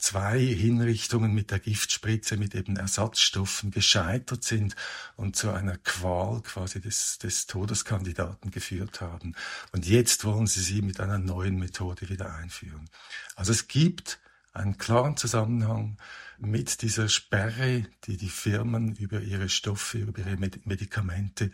zwei 0.05 0.39
Hinrichtungen 0.39 1.33
mit 1.33 1.49
der 1.49 1.57
Giftspritze 1.57 2.37
mit 2.37 2.53
eben 2.53 2.77
Ersatzstoffen 2.77 3.71
gescheitert 3.71 4.43
sind 4.43 4.75
und 5.15 5.35
zu 5.35 5.49
einer 5.49 5.77
Qual 5.77 6.43
quasi 6.43 6.79
des, 6.79 7.17
des 7.17 7.47
Todeskandidaten 7.47 8.51
geführt 8.51 9.01
haben. 9.01 9.33
Und 9.71 9.87
jetzt 9.87 10.23
wollen 10.23 10.45
sie 10.45 10.61
sie 10.61 10.83
mit 10.83 10.99
einer 10.99 11.17
neuen 11.17 11.57
Methode 11.57 12.07
wieder 12.07 12.35
einführen. 12.35 12.87
Also 13.35 13.51
es 13.51 13.67
gibt 13.67 14.19
einen 14.53 14.77
klaren 14.77 15.17
Zusammenhang 15.17 15.97
mit 16.37 16.83
dieser 16.83 17.09
Sperre, 17.09 17.87
die 18.03 18.17
die 18.17 18.29
Firmen 18.29 18.95
über 18.97 19.21
ihre 19.21 19.49
Stoffe, 19.49 19.97
über 19.97 20.19
ihre 20.19 20.37
Medikamente 20.37 21.49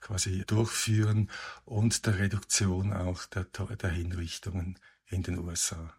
quasi 0.00 0.44
durchführen 0.46 1.28
und 1.64 2.06
der 2.06 2.20
Reduktion 2.20 2.92
auch 2.92 3.24
der, 3.26 3.44
der 3.44 3.90
Hinrichtungen 3.90 4.78
in 5.08 5.24
den 5.24 5.38
USA. 5.38 5.92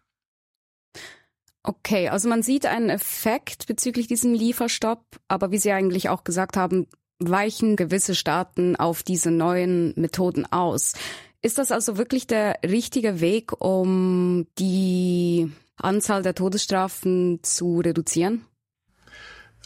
Okay, 1.62 2.08
also 2.08 2.28
man 2.28 2.42
sieht 2.42 2.66
einen 2.66 2.88
Effekt 2.88 3.66
bezüglich 3.66 4.06
diesem 4.06 4.32
Lieferstopp, 4.32 5.02
aber 5.26 5.50
wie 5.50 5.58
Sie 5.58 5.72
eigentlich 5.72 6.08
auch 6.08 6.24
gesagt 6.24 6.56
haben, 6.56 6.86
weichen 7.18 7.76
gewisse 7.76 8.14
Staaten 8.14 8.76
auf 8.76 9.02
diese 9.02 9.30
neuen 9.30 9.92
Methoden 9.96 10.46
aus. 10.46 10.94
Ist 11.42 11.58
das 11.58 11.72
also 11.72 11.98
wirklich 11.98 12.26
der 12.26 12.58
richtige 12.64 13.20
Weg, 13.20 13.60
um 13.60 14.46
die 14.58 15.52
Anzahl 15.76 16.22
der 16.22 16.34
Todesstrafen 16.34 17.40
zu 17.42 17.80
reduzieren? 17.80 18.44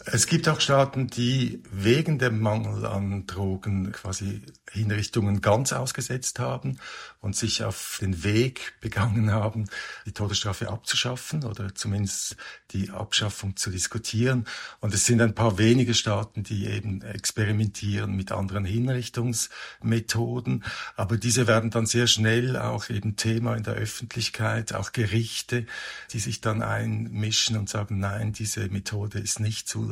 Es 0.05 0.27
gibt 0.27 0.49
auch 0.49 0.61
Staaten, 0.61 1.07
die 1.07 1.63
wegen 1.71 2.19
dem 2.19 2.41
Mangel 2.41 2.87
an 2.87 3.25
Drogen 3.27 3.93
quasi 3.93 4.43
Hinrichtungen 4.71 5.41
ganz 5.41 5.73
ausgesetzt 5.73 6.41
haben 6.41 6.79
und 7.21 7.37
sich 7.37 7.63
auf 7.63 7.99
den 8.01 8.25
Weg 8.25 8.75
begangen 8.81 9.31
haben, 9.31 9.69
die 10.07 10.13
Todesstrafe 10.13 10.71
abzuschaffen 10.71 11.45
oder 11.45 11.73
zumindest 11.75 12.37
die 12.73 12.91
Abschaffung 12.91 13.57
zu 13.57 13.71
diskutieren. 13.71 14.47
Und 14.81 14.93
es 14.93 15.07
sind 15.07 15.21
ein 15.21 15.37
paar 15.37 15.59
wenige 15.59 15.95
Staaten, 15.95 16.43
die 16.43 16.67
eben 16.67 17.03
experimentieren 17.03 18.17
mit 18.17 18.33
anderen 18.33 18.65
Hinrichtungsmethoden. 18.65 20.65
Aber 20.97 21.17
diese 21.17 21.47
werden 21.47 21.71
dann 21.71 21.87
sehr 21.87 22.09
schnell 22.09 22.57
auch 22.57 22.91
eben 22.91 23.15
Thema 23.15 23.55
in 23.55 23.63
der 23.63 23.75
Öffentlichkeit, 23.75 24.73
auch 24.73 24.91
Gerichte, 24.91 25.67
die 26.11 26.19
sich 26.19 26.41
dann 26.41 26.63
einmischen 26.63 27.57
und 27.57 27.69
sagen, 27.69 28.01
nein, 28.01 28.33
diese 28.33 28.69
Methode 28.69 29.21
ist 29.21 29.39
nicht 29.39 29.69
zulässig. 29.69 29.92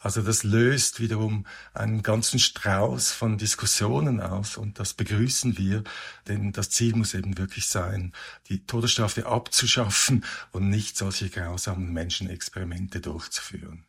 Also 0.00 0.22
das 0.22 0.42
löst 0.42 1.00
wiederum 1.00 1.46
einen 1.74 2.02
ganzen 2.02 2.38
Strauß 2.38 3.12
von 3.12 3.38
Diskussionen 3.38 4.20
aus 4.20 4.56
und 4.56 4.78
das 4.78 4.94
begrüßen 4.94 5.56
wir, 5.58 5.84
denn 6.28 6.52
das 6.52 6.70
Ziel 6.70 6.94
muss 6.96 7.14
eben 7.14 7.38
wirklich 7.38 7.66
sein, 7.66 8.12
die 8.48 8.64
Todesstrafe 8.66 9.26
abzuschaffen 9.26 10.24
und 10.52 10.68
nicht 10.68 10.96
solche 10.96 11.28
grausamen 11.30 11.92
Menschenexperimente 11.92 13.00
durchzuführen. 13.00 13.84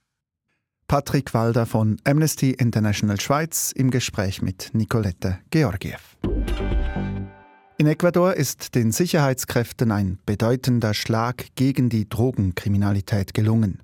Patrick 0.88 1.34
Walder 1.34 1.66
von 1.66 1.98
Amnesty 2.06 2.52
International 2.52 3.20
Schweiz 3.20 3.74
im 3.76 3.92
Gespräch 3.92 4.42
mit 4.42 4.70
Nicolette 4.74 5.40
Georgiev. 5.50 6.18
In 7.80 7.86
Ecuador 7.86 8.34
ist 8.34 8.74
den 8.74 8.92
Sicherheitskräften 8.92 9.92
ein 9.92 10.18
bedeutender 10.26 10.94
Schlag 10.96 11.48
gegen 11.56 11.90
die 11.90 12.10
Drogenkriminalität 12.10 13.36
gelungen. 13.36 13.84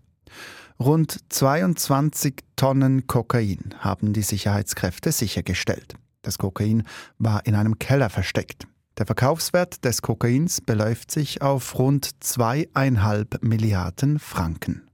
Rund 0.84 1.18
22 1.30 2.44
Tonnen 2.58 3.08
Kokain 3.08 3.74
haben 3.80 4.12
die 4.12 4.22
Sicherheitskräfte 4.22 5.13
sichergestellt. 5.13 5.94
Das 6.24 6.38
Kokain 6.38 6.84
war 7.18 7.46
in 7.46 7.56
einem 7.56 7.80
Keller 7.80 8.10
versteckt. 8.10 8.68
Der 8.98 9.06
Verkaufswert 9.06 9.86
des 9.86 10.02
Kokains 10.02 10.60
beläuft 10.60 11.10
sich 11.10 11.42
auf 11.42 11.80
rund 11.80 12.10
zweieinhalb 12.22 13.42
Milliarden 13.42 14.20
Franken. 14.20 14.90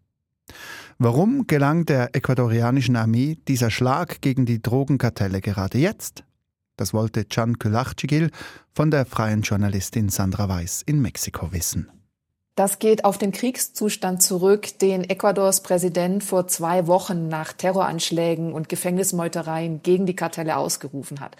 Warum 0.99 1.47
gelang 1.47 1.85
der 1.85 2.15
ecuadorianischen 2.15 2.95
Armee 2.95 3.39
dieser 3.47 3.71
Schlag 3.71 4.21
gegen 4.21 4.45
die 4.45 4.61
Drogenkartelle 4.61 5.41
gerade 5.41 5.79
jetzt? 5.79 6.23
Das 6.77 6.93
wollte 6.93 7.25
Can 7.25 7.57
Culachchigil 7.57 8.29
von 8.75 8.91
der 8.91 9.07
freien 9.07 9.41
Journalistin 9.41 10.09
Sandra 10.09 10.49
Weiß 10.49 10.83
in 10.85 11.01
Mexiko 11.01 11.51
wissen. 11.51 11.89
Das 12.59 12.77
geht 12.77 13.05
auf 13.05 13.17
den 13.17 13.31
Kriegszustand 13.31 14.21
zurück, 14.21 14.77
den 14.79 15.09
Ecuadors 15.09 15.63
Präsident 15.63 16.25
vor 16.25 16.49
zwei 16.49 16.87
Wochen 16.87 17.29
nach 17.29 17.53
Terroranschlägen 17.53 18.51
und 18.51 18.67
Gefängnismeutereien 18.67 19.81
gegen 19.81 20.05
die 20.05 20.13
Kartelle 20.13 20.57
ausgerufen 20.57 21.21
hat. 21.21 21.37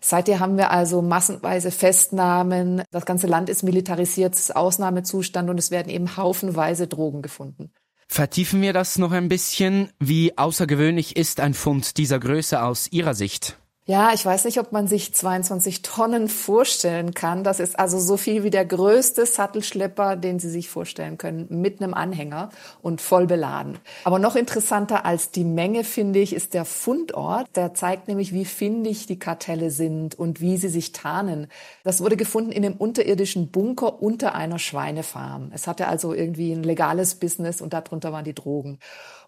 Seither 0.00 0.40
haben 0.40 0.56
wir 0.56 0.70
also 0.70 1.02
massenweise 1.02 1.70
Festnahmen. 1.70 2.84
Das 2.90 3.04
ganze 3.04 3.26
Land 3.26 3.50
ist 3.50 3.62
militarisiert, 3.62 4.34
Ausnahmezustand 4.56 5.50
und 5.50 5.58
es 5.58 5.70
werden 5.70 5.90
eben 5.90 6.16
haufenweise 6.16 6.86
Drogen 6.86 7.20
gefunden. 7.20 7.70
Vertiefen 8.08 8.62
wir 8.62 8.72
das 8.72 8.96
noch 8.96 9.12
ein 9.12 9.28
bisschen. 9.28 9.90
Wie 10.00 10.38
außergewöhnlich 10.38 11.16
ist 11.16 11.40
ein 11.40 11.52
Fund 11.52 11.98
dieser 11.98 12.18
Größe 12.18 12.62
aus 12.62 12.90
Ihrer 12.90 13.12
Sicht? 13.12 13.58
Ja, 13.84 14.12
ich 14.14 14.24
weiß 14.24 14.44
nicht, 14.44 14.60
ob 14.60 14.70
man 14.70 14.86
sich 14.86 15.12
22 15.12 15.82
Tonnen 15.82 16.28
vorstellen 16.28 17.14
kann. 17.14 17.42
Das 17.42 17.58
ist 17.58 17.76
also 17.80 17.98
so 17.98 18.16
viel 18.16 18.44
wie 18.44 18.50
der 18.50 18.64
größte 18.64 19.26
Sattelschlepper, 19.26 20.14
den 20.14 20.38
Sie 20.38 20.50
sich 20.50 20.70
vorstellen 20.70 21.18
können, 21.18 21.48
mit 21.50 21.82
einem 21.82 21.92
Anhänger 21.92 22.50
und 22.80 23.00
voll 23.00 23.26
beladen. 23.26 23.80
Aber 24.04 24.20
noch 24.20 24.36
interessanter 24.36 25.04
als 25.04 25.32
die 25.32 25.42
Menge, 25.42 25.82
finde 25.82 26.20
ich, 26.20 26.32
ist 26.32 26.54
der 26.54 26.64
Fundort. 26.64 27.48
Der 27.56 27.74
zeigt 27.74 28.06
nämlich, 28.06 28.32
wie 28.32 28.44
findig 28.44 29.06
die 29.06 29.18
Kartelle 29.18 29.72
sind 29.72 30.16
und 30.16 30.40
wie 30.40 30.58
sie 30.58 30.68
sich 30.68 30.92
tarnen. 30.92 31.48
Das 31.82 32.00
wurde 32.00 32.16
gefunden 32.16 32.52
in 32.52 32.64
einem 32.64 32.76
unterirdischen 32.76 33.50
Bunker 33.50 34.00
unter 34.00 34.36
einer 34.36 34.60
Schweinefarm. 34.60 35.50
Es 35.52 35.66
hatte 35.66 35.88
also 35.88 36.14
irgendwie 36.14 36.52
ein 36.52 36.62
legales 36.62 37.16
Business 37.16 37.60
und 37.60 37.72
darunter 37.72 38.12
waren 38.12 38.24
die 38.24 38.34
Drogen. 38.34 38.78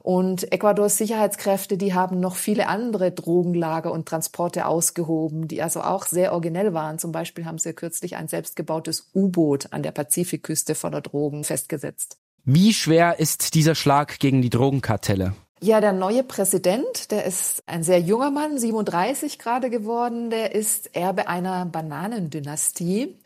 Und 0.04 0.52
Ecuadors 0.52 0.98
Sicherheitskräfte, 0.98 1.78
die 1.78 1.94
haben 1.94 2.20
noch 2.20 2.36
viele 2.36 2.68
andere 2.68 3.10
Drogenlager 3.10 3.90
und 3.90 4.06
Transporte 4.06 4.66
ausgehoben, 4.66 5.48
die 5.48 5.62
also 5.62 5.80
auch 5.80 6.04
sehr 6.04 6.32
originell 6.32 6.74
waren. 6.74 6.98
Zum 6.98 7.10
Beispiel 7.10 7.46
haben 7.46 7.56
sie 7.56 7.72
kürzlich 7.72 8.14
ein 8.14 8.28
selbstgebautes 8.28 9.08
U-Boot 9.14 9.72
an 9.72 9.82
der 9.82 9.92
Pazifikküste 9.92 10.74
voller 10.74 11.00
Drogen 11.00 11.42
festgesetzt. 11.42 12.18
Wie 12.44 12.74
schwer 12.74 13.18
ist 13.18 13.54
dieser 13.54 13.74
Schlag 13.74 14.18
gegen 14.18 14.42
die 14.42 14.50
Drogenkartelle? 14.50 15.32
Ja, 15.62 15.80
der 15.80 15.94
neue 15.94 16.22
Präsident, 16.22 17.10
der 17.10 17.24
ist 17.24 17.62
ein 17.64 17.82
sehr 17.82 18.00
junger 18.00 18.30
Mann, 18.30 18.58
37 18.58 19.38
gerade 19.38 19.70
geworden, 19.70 20.28
der 20.28 20.54
ist 20.54 20.94
Erbe 20.94 21.28
einer 21.28 21.64
Bananendynastie. 21.64 23.16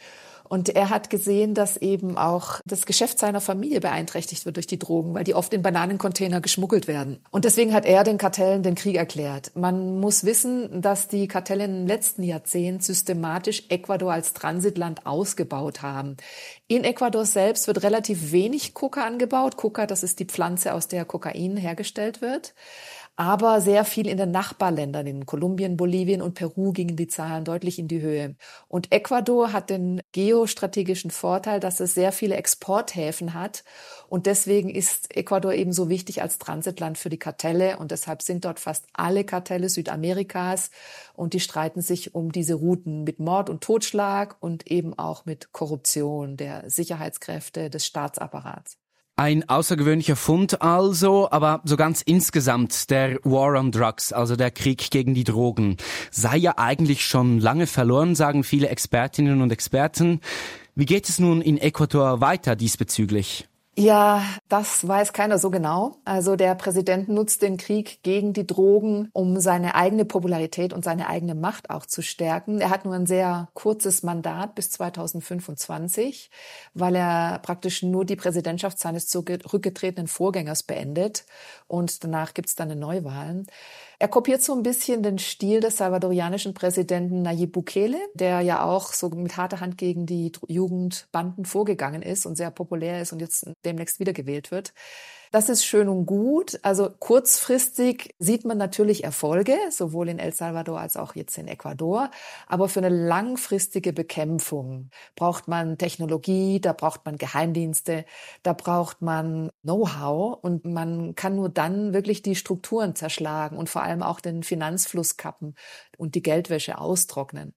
Und 0.49 0.71
er 0.71 0.91
hat 0.91 1.11
gesehen, 1.11 1.55
dass 1.55 1.77
eben 1.77 2.17
auch 2.17 2.61
das 2.65 2.87
Geschäft 2.87 3.19
seiner 3.19 3.41
Familie 3.41 3.81
beeinträchtigt 3.81 4.47
wird 4.47 4.57
durch 4.57 4.67
die 4.67 4.79
Drogen, 4.79 5.15
weil 5.15 5.25
die 5.25 5.35
oft 5.35 5.53
in 5.53 5.63
Bananencontainer 5.63 6.41
geschmuggelt 6.41 6.89
werden. 6.89 7.21
Und 7.31 7.45
deswegen 7.45 7.75
hat 7.75 7.85
er 7.85 8.05
den 8.05 8.19
Kartellen 8.19 8.63
den 8.63 8.75
Krieg 8.75 8.97
erklärt. 8.97 9.53
Man 9.55 10.01
muss 10.01 10.25
wissen, 10.25 10.81
dass 10.81 11.09
die 11.09 11.29
Kartelle 11.29 11.65
im 11.65 11.87
letzten 11.87 12.23
Jahrzehnt 12.23 12.83
systematisch 12.83 13.65
Ecuador 13.69 14.13
als 14.13 14.33
Transitland 14.33 15.07
ausgebaut 15.07 15.83
haben. 15.83 16.17
In 16.67 16.85
Ecuador 16.85 17.25
selbst 17.25 17.67
wird 17.67 17.83
relativ 17.83 18.33
wenig 18.33 18.75
Coca 18.75 19.05
angebaut. 19.05 19.57
Coca, 19.57 19.87
das 19.87 20.03
ist 20.03 20.19
die 20.19 20.27
Pflanze, 20.27 20.75
aus 20.75 20.89
der 20.89 21.05
Kokain 21.05 21.57
hergestellt 21.57 22.23
wird 22.23 22.55
aber 23.19 23.61
sehr 23.61 23.85
viel 23.85 24.07
in 24.07 24.17
den 24.17 24.31
Nachbarländern, 24.31 25.05
in 25.09 25.27
Kolumbien, 25.27 25.77
Bolivien 25.77 26.23
und 26.23 26.35
Peru 26.35 26.73
gingen 26.73 26.95
die 26.95 27.09
Zahlen 27.09 27.45
deutlich 27.45 27.81
in 27.81 27.89
die 27.89 28.01
Höhe. 28.01 28.37
Und 28.69 28.93
Ecuador 28.93 29.53
hat 29.53 29.71
den 29.71 30.01
geostrategischen 30.13 31.11
Vorteil, 31.11 31.59
dass 31.59 31.81
es 31.81 31.95
sehr 31.95 32.13
viele 32.13 32.37
Exporthäfen 32.37 33.35
hat. 33.35 33.65
Und 34.09 34.27
deswegen 34.27 34.71
ist 34.71 35.17
Ecuador 35.17 35.53
eben 35.53 35.73
so 35.73 35.89
wichtig 35.89 36.23
als 36.23 36.39
Transitland 36.39 36.97
für 36.97 37.09
die 37.09 37.19
Kartelle. 37.19 37.79
Und 37.79 37.91
deshalb 37.91 38.23
sind 38.23 38.45
dort 38.45 38.61
fast 38.61 38.87
alle 38.93 39.25
Kartelle 39.25 39.69
Südamerikas. 39.69 40.71
Und 41.15 41.35
die 41.35 41.41
streiten 41.41 41.81
sich 41.83 42.15
um 42.15 42.31
diese 42.31 42.55
Routen 42.55 43.03
mit 43.03 43.19
Mord 43.19 43.51
und 43.51 43.65
Totschlag 43.65 44.37
und 44.39 44.71
eben 44.71 44.97
auch 44.97 45.27
mit 45.27 45.51
Korruption 45.51 46.37
der 46.37 46.71
Sicherheitskräfte 46.71 47.69
des 47.69 47.85
Staatsapparats. 47.85 48.79
Ein 49.19 49.49
außergewöhnlicher 49.49 50.15
Fund 50.15 50.63
also, 50.63 51.29
aber 51.33 51.61
so 51.65 51.77
ganz 51.77 52.03
insgesamt 52.03 52.89
der 52.89 53.19
War 53.25 53.59
on 53.59 53.73
Drugs, 53.73 54.13
also 54.13 54.37
der 54.37 54.53
Krieg 54.53 54.93
gegen 54.93 55.13
die 55.13 55.25
Drogen, 55.25 55.77
sei 56.13 56.37
ja 56.37 56.57
eigentlich 56.57 57.05
schon 57.05 57.41
lange 57.41 57.67
verloren, 57.67 58.15
sagen 58.15 58.45
viele 58.45 58.69
Expertinnen 58.69 59.43
und 59.43 59.51
Experten. 59.51 60.21
Wie 60.77 60.87
geht 60.87 61.09
es 61.09 61.19
nun 61.19 61.43
in 61.43 61.59
Ecuador 61.59 62.21
weiter 62.21 62.55
diesbezüglich? 62.55 63.49
Ja, 63.81 64.25
das 64.49 64.87
weiß 64.89 65.13
keiner 65.13 65.39
so 65.39 65.51
genau. 65.51 65.99
Also 66.05 66.35
der 66.35 66.57
Präsident 66.57 67.09
nutzt 67.09 67.43
den 67.43 67.57
Krieg 67.59 68.03
gegen 68.03 68.33
die 68.33 68.45
Drogen, 68.45 69.09
um 69.13 69.39
seine 69.39 69.77
eigene 69.77 70.05
Popularität 70.05 70.73
und 70.73 70.83
seine 70.85 71.09
eigene 71.09 71.37
Macht 71.37 71.71
auch 71.71 71.87
zu 71.87 72.03
stärken. 72.03 72.61
Er 72.61 72.71
hat 72.71 72.85
nur 72.85 72.95
ein 72.95 73.07
sehr 73.07 73.51
kurzes 73.55 74.03
Mandat 74.03 74.57
bis 74.57 74.73
2025, 74.73 76.29
weil 76.75 76.97
er 76.97 77.39
praktisch 77.39 77.85
nur 77.85 78.05
die 78.05 78.17
Präsidentschaft 78.17 78.81
seines 78.81 79.07
zurückgetretenen 79.07 80.09
Vorgängers 80.09 80.65
beendet 80.65 81.25
und 81.69 82.03
danach 82.03 82.35
gibt's 82.35 82.57
dann 82.57 82.73
eine 82.73 82.81
Neuwahlen. 82.81 83.47
Er 84.01 84.07
kopiert 84.09 84.43
so 84.43 84.55
ein 84.55 84.63
bisschen 84.63 85.03
den 85.03 85.19
Stil 85.19 85.61
des 85.61 85.79
salvadorianischen 85.79 86.55
Präsidenten 86.55 87.23
Nayib 87.23 87.53
Bukele, 87.53 87.99
der 88.15 88.41
ja 88.43 88.63
auch 88.65 88.93
so 88.93 89.09
mit 89.09 89.37
harter 89.37 89.61
Hand 89.61 89.77
gegen 89.77 90.07
die 90.07 90.31
Jugendbanden 90.47 91.45
vorgegangen 91.45 92.03
ist 92.03 92.25
und 92.25 92.37
sehr 92.37 92.53
populär 92.53 93.03
ist 93.03 93.13
und 93.13 93.21
jetzt 93.21 93.49
demnächst 93.65 93.99
wiedergewählt 93.99 94.53
wird. 94.53 94.73
Das 95.31 95.49
ist 95.49 95.65
schön 95.65 95.89
und 95.89 96.07
gut. 96.07 96.59
Also 96.63 96.89
kurzfristig 96.91 98.15
sieht 98.19 98.45
man 98.45 98.59
natürlich 98.59 99.05
Erfolge, 99.05 99.57
sowohl 99.71 100.09
in 100.09 100.19
El 100.19 100.33
Salvador 100.33 100.81
als 100.81 100.97
auch 100.97 101.15
jetzt 101.15 101.37
in 101.39 101.49
Ecuador. 101.49 102.11
Aber 102.47 102.69
für 102.69 102.81
eine 102.81 102.89
langfristige 102.89 103.93
Bekämpfung 103.93 104.91
braucht 105.17 105.49
man 105.49 105.79
Technologie, 105.79 106.61
da 106.61 106.73
braucht 106.73 107.05
man 107.05 107.17
Geheimdienste, 107.19 108.05
da 108.43 108.53
braucht 108.53 109.03
man 109.03 109.51
Know-how 109.63 110.39
und 110.43 110.65
man 110.65 111.15
kann 111.15 111.37
nur 111.37 111.49
dann 111.49 111.93
wirklich 111.93 112.23
die 112.23 112.35
Strukturen 112.37 112.95
zerschlagen 112.95 113.57
und 113.57 113.69
vor 113.69 113.83
allem 113.83 114.03
auch 114.03 114.21
den 114.21 114.43
Finanzfluss 114.43 115.17
kappen 115.17 115.55
und 115.99 116.15
die 116.15 116.23
Geldwäsche 116.23 116.79
austrocknen. 116.79 117.55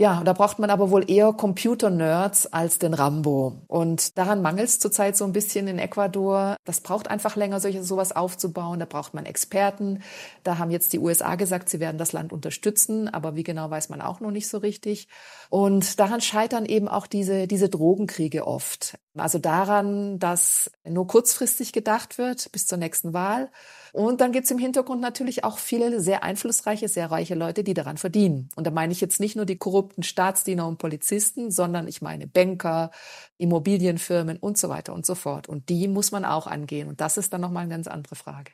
Ja, 0.00 0.22
da 0.24 0.32
braucht 0.32 0.58
man 0.58 0.70
aber 0.70 0.90
wohl 0.90 1.10
eher 1.10 1.34
Computer-Nerds 1.34 2.54
als 2.54 2.78
den 2.78 2.94
Rambo. 2.94 3.60
Und 3.66 4.16
daran 4.16 4.40
mangelt 4.40 4.66
es 4.66 4.78
zurzeit 4.78 5.14
so 5.14 5.26
ein 5.26 5.34
bisschen 5.34 5.68
in 5.68 5.78
Ecuador. 5.78 6.56
Das 6.64 6.80
braucht 6.80 7.08
einfach 7.08 7.36
länger, 7.36 7.60
solche, 7.60 7.84
sowas 7.84 8.16
aufzubauen. 8.16 8.80
Da 8.80 8.86
braucht 8.86 9.12
man 9.12 9.26
Experten. 9.26 10.02
Da 10.42 10.56
haben 10.56 10.70
jetzt 10.70 10.94
die 10.94 11.00
USA 11.00 11.34
gesagt, 11.34 11.68
sie 11.68 11.80
werden 11.80 11.98
das 11.98 12.14
Land 12.14 12.32
unterstützen. 12.32 13.10
Aber 13.12 13.36
wie 13.36 13.42
genau 13.42 13.68
weiß 13.68 13.90
man 13.90 14.00
auch 14.00 14.20
noch 14.20 14.30
nicht 14.30 14.48
so 14.48 14.56
richtig. 14.56 15.06
Und 15.50 16.00
daran 16.00 16.22
scheitern 16.22 16.64
eben 16.64 16.88
auch 16.88 17.06
diese, 17.06 17.46
diese 17.46 17.68
Drogenkriege 17.68 18.46
oft. 18.46 18.98
Also 19.18 19.38
daran, 19.38 20.18
dass 20.18 20.70
nur 20.82 21.08
kurzfristig 21.08 21.74
gedacht 21.74 22.16
wird 22.16 22.50
bis 22.52 22.64
zur 22.64 22.78
nächsten 22.78 23.12
Wahl 23.12 23.50
und 23.92 24.20
dann 24.20 24.32
gibt's 24.32 24.50
im 24.50 24.58
Hintergrund 24.58 25.00
natürlich 25.00 25.44
auch 25.44 25.58
viele 25.58 26.00
sehr 26.00 26.22
einflussreiche, 26.22 26.88
sehr 26.88 27.10
reiche 27.10 27.34
Leute, 27.34 27.64
die 27.64 27.74
daran 27.74 27.96
verdienen. 27.96 28.48
Und 28.56 28.66
da 28.66 28.70
meine 28.70 28.92
ich 28.92 29.00
jetzt 29.00 29.20
nicht 29.20 29.36
nur 29.36 29.46
die 29.46 29.58
korrupten 29.58 29.89
Staatsdiener 29.98 30.66
und 30.66 30.78
Polizisten, 30.78 31.50
sondern 31.50 31.88
ich 31.88 32.02
meine 32.02 32.26
Banker, 32.26 32.90
Immobilienfirmen 33.38 34.36
und 34.38 34.58
so 34.58 34.68
weiter 34.68 34.92
und 34.92 35.04
so 35.06 35.14
fort. 35.14 35.48
Und 35.48 35.68
die 35.68 35.88
muss 35.88 36.12
man 36.12 36.24
auch 36.24 36.46
angehen. 36.46 36.88
Und 36.88 37.00
das 37.00 37.16
ist 37.16 37.32
dann 37.32 37.40
nochmal 37.40 37.64
eine 37.64 37.72
ganz 37.72 37.86
andere 37.86 38.14
Frage. 38.14 38.52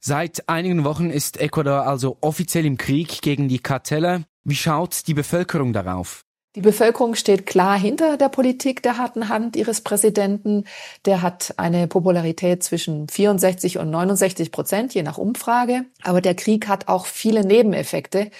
Seit 0.00 0.48
einigen 0.48 0.84
Wochen 0.84 1.10
ist 1.10 1.38
Ecuador 1.38 1.86
also 1.86 2.18
offiziell 2.20 2.64
im 2.66 2.76
Krieg 2.76 3.22
gegen 3.22 3.48
die 3.48 3.58
Kartelle. 3.58 4.24
Wie 4.44 4.54
schaut 4.54 5.06
die 5.08 5.14
Bevölkerung 5.14 5.72
darauf? 5.72 6.26
Die 6.56 6.62
Bevölkerung 6.62 7.16
steht 7.16 7.44
klar 7.44 7.78
hinter 7.78 8.16
der 8.16 8.30
Politik 8.30 8.82
der 8.82 8.96
harten 8.96 9.28
Hand 9.28 9.56
ihres 9.56 9.82
Präsidenten. 9.82 10.64
Der 11.04 11.20
hat 11.20 11.52
eine 11.58 11.86
Popularität 11.86 12.62
zwischen 12.62 13.08
64 13.08 13.76
und 13.76 13.90
69 13.90 14.52
Prozent, 14.52 14.94
je 14.94 15.02
nach 15.02 15.18
Umfrage. 15.18 15.84
Aber 16.02 16.22
der 16.22 16.34
Krieg 16.34 16.66
hat 16.66 16.88
auch 16.88 17.04
viele 17.04 17.44
Nebeneffekte, 17.44 18.30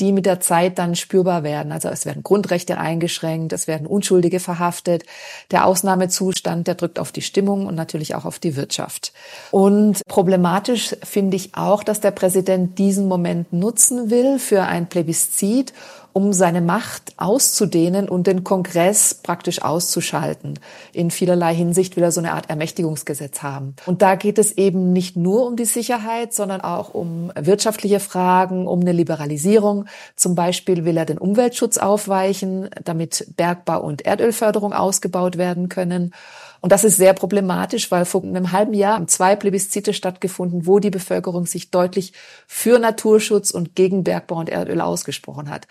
die 0.00 0.12
mit 0.12 0.26
der 0.26 0.40
Zeit 0.40 0.78
dann 0.78 0.96
spürbar 0.96 1.42
werden. 1.42 1.72
Also 1.72 1.88
es 1.88 2.06
werden 2.06 2.22
Grundrechte 2.22 2.78
eingeschränkt, 2.78 3.52
es 3.52 3.66
werden 3.66 3.86
Unschuldige 3.86 4.40
verhaftet. 4.40 5.04
Der 5.50 5.66
Ausnahmezustand, 5.66 6.66
der 6.66 6.74
drückt 6.74 6.98
auf 6.98 7.12
die 7.12 7.22
Stimmung 7.22 7.66
und 7.66 7.74
natürlich 7.74 8.14
auch 8.14 8.24
auf 8.24 8.38
die 8.38 8.56
Wirtschaft. 8.56 9.12
Und 9.50 10.02
problematisch 10.08 10.96
finde 11.02 11.36
ich 11.36 11.54
auch, 11.54 11.84
dass 11.84 12.00
der 12.00 12.10
Präsident 12.10 12.78
diesen 12.78 13.08
Moment 13.08 13.52
nutzen 13.52 14.10
will 14.10 14.38
für 14.38 14.62
ein 14.64 14.88
Plebiszit 14.88 15.72
um 16.14 16.32
seine 16.32 16.60
Macht 16.60 17.12
auszudehnen 17.16 18.08
und 18.08 18.28
den 18.28 18.44
Kongress 18.44 19.14
praktisch 19.14 19.62
auszuschalten. 19.62 20.60
In 20.92 21.10
vielerlei 21.10 21.54
Hinsicht 21.54 21.96
will 21.96 22.04
er 22.04 22.12
so 22.12 22.20
eine 22.20 22.32
Art 22.32 22.48
Ermächtigungsgesetz 22.48 23.42
haben. 23.42 23.74
Und 23.84 24.00
da 24.00 24.14
geht 24.14 24.38
es 24.38 24.52
eben 24.52 24.92
nicht 24.92 25.16
nur 25.16 25.44
um 25.44 25.56
die 25.56 25.64
Sicherheit, 25.64 26.32
sondern 26.32 26.60
auch 26.60 26.94
um 26.94 27.32
wirtschaftliche 27.34 27.98
Fragen, 27.98 28.68
um 28.68 28.80
eine 28.80 28.92
Liberalisierung. 28.92 29.83
Zum 30.16 30.34
Beispiel 30.34 30.84
will 30.84 30.96
er 30.96 31.04
den 31.04 31.18
Umweltschutz 31.18 31.78
aufweichen, 31.78 32.70
damit 32.84 33.26
Bergbau 33.36 33.80
und 33.80 34.02
Erdölförderung 34.02 34.72
ausgebaut 34.72 35.38
werden 35.38 35.68
können. 35.68 36.14
Und 36.60 36.72
das 36.72 36.84
ist 36.84 36.96
sehr 36.96 37.12
problematisch, 37.12 37.90
weil 37.90 38.06
vor 38.06 38.22
einem 38.22 38.52
halben 38.52 38.72
Jahr 38.72 38.94
haben 38.94 39.08
zwei 39.08 39.36
Plebiszite 39.36 39.92
stattgefunden, 39.92 40.66
wo 40.66 40.78
die 40.78 40.90
Bevölkerung 40.90 41.46
sich 41.46 41.70
deutlich 41.70 42.14
für 42.46 42.78
Naturschutz 42.78 43.50
und 43.50 43.74
gegen 43.74 44.02
Bergbau 44.02 44.36
und 44.36 44.48
Erdöl 44.48 44.80
ausgesprochen 44.80 45.50
hat. 45.50 45.66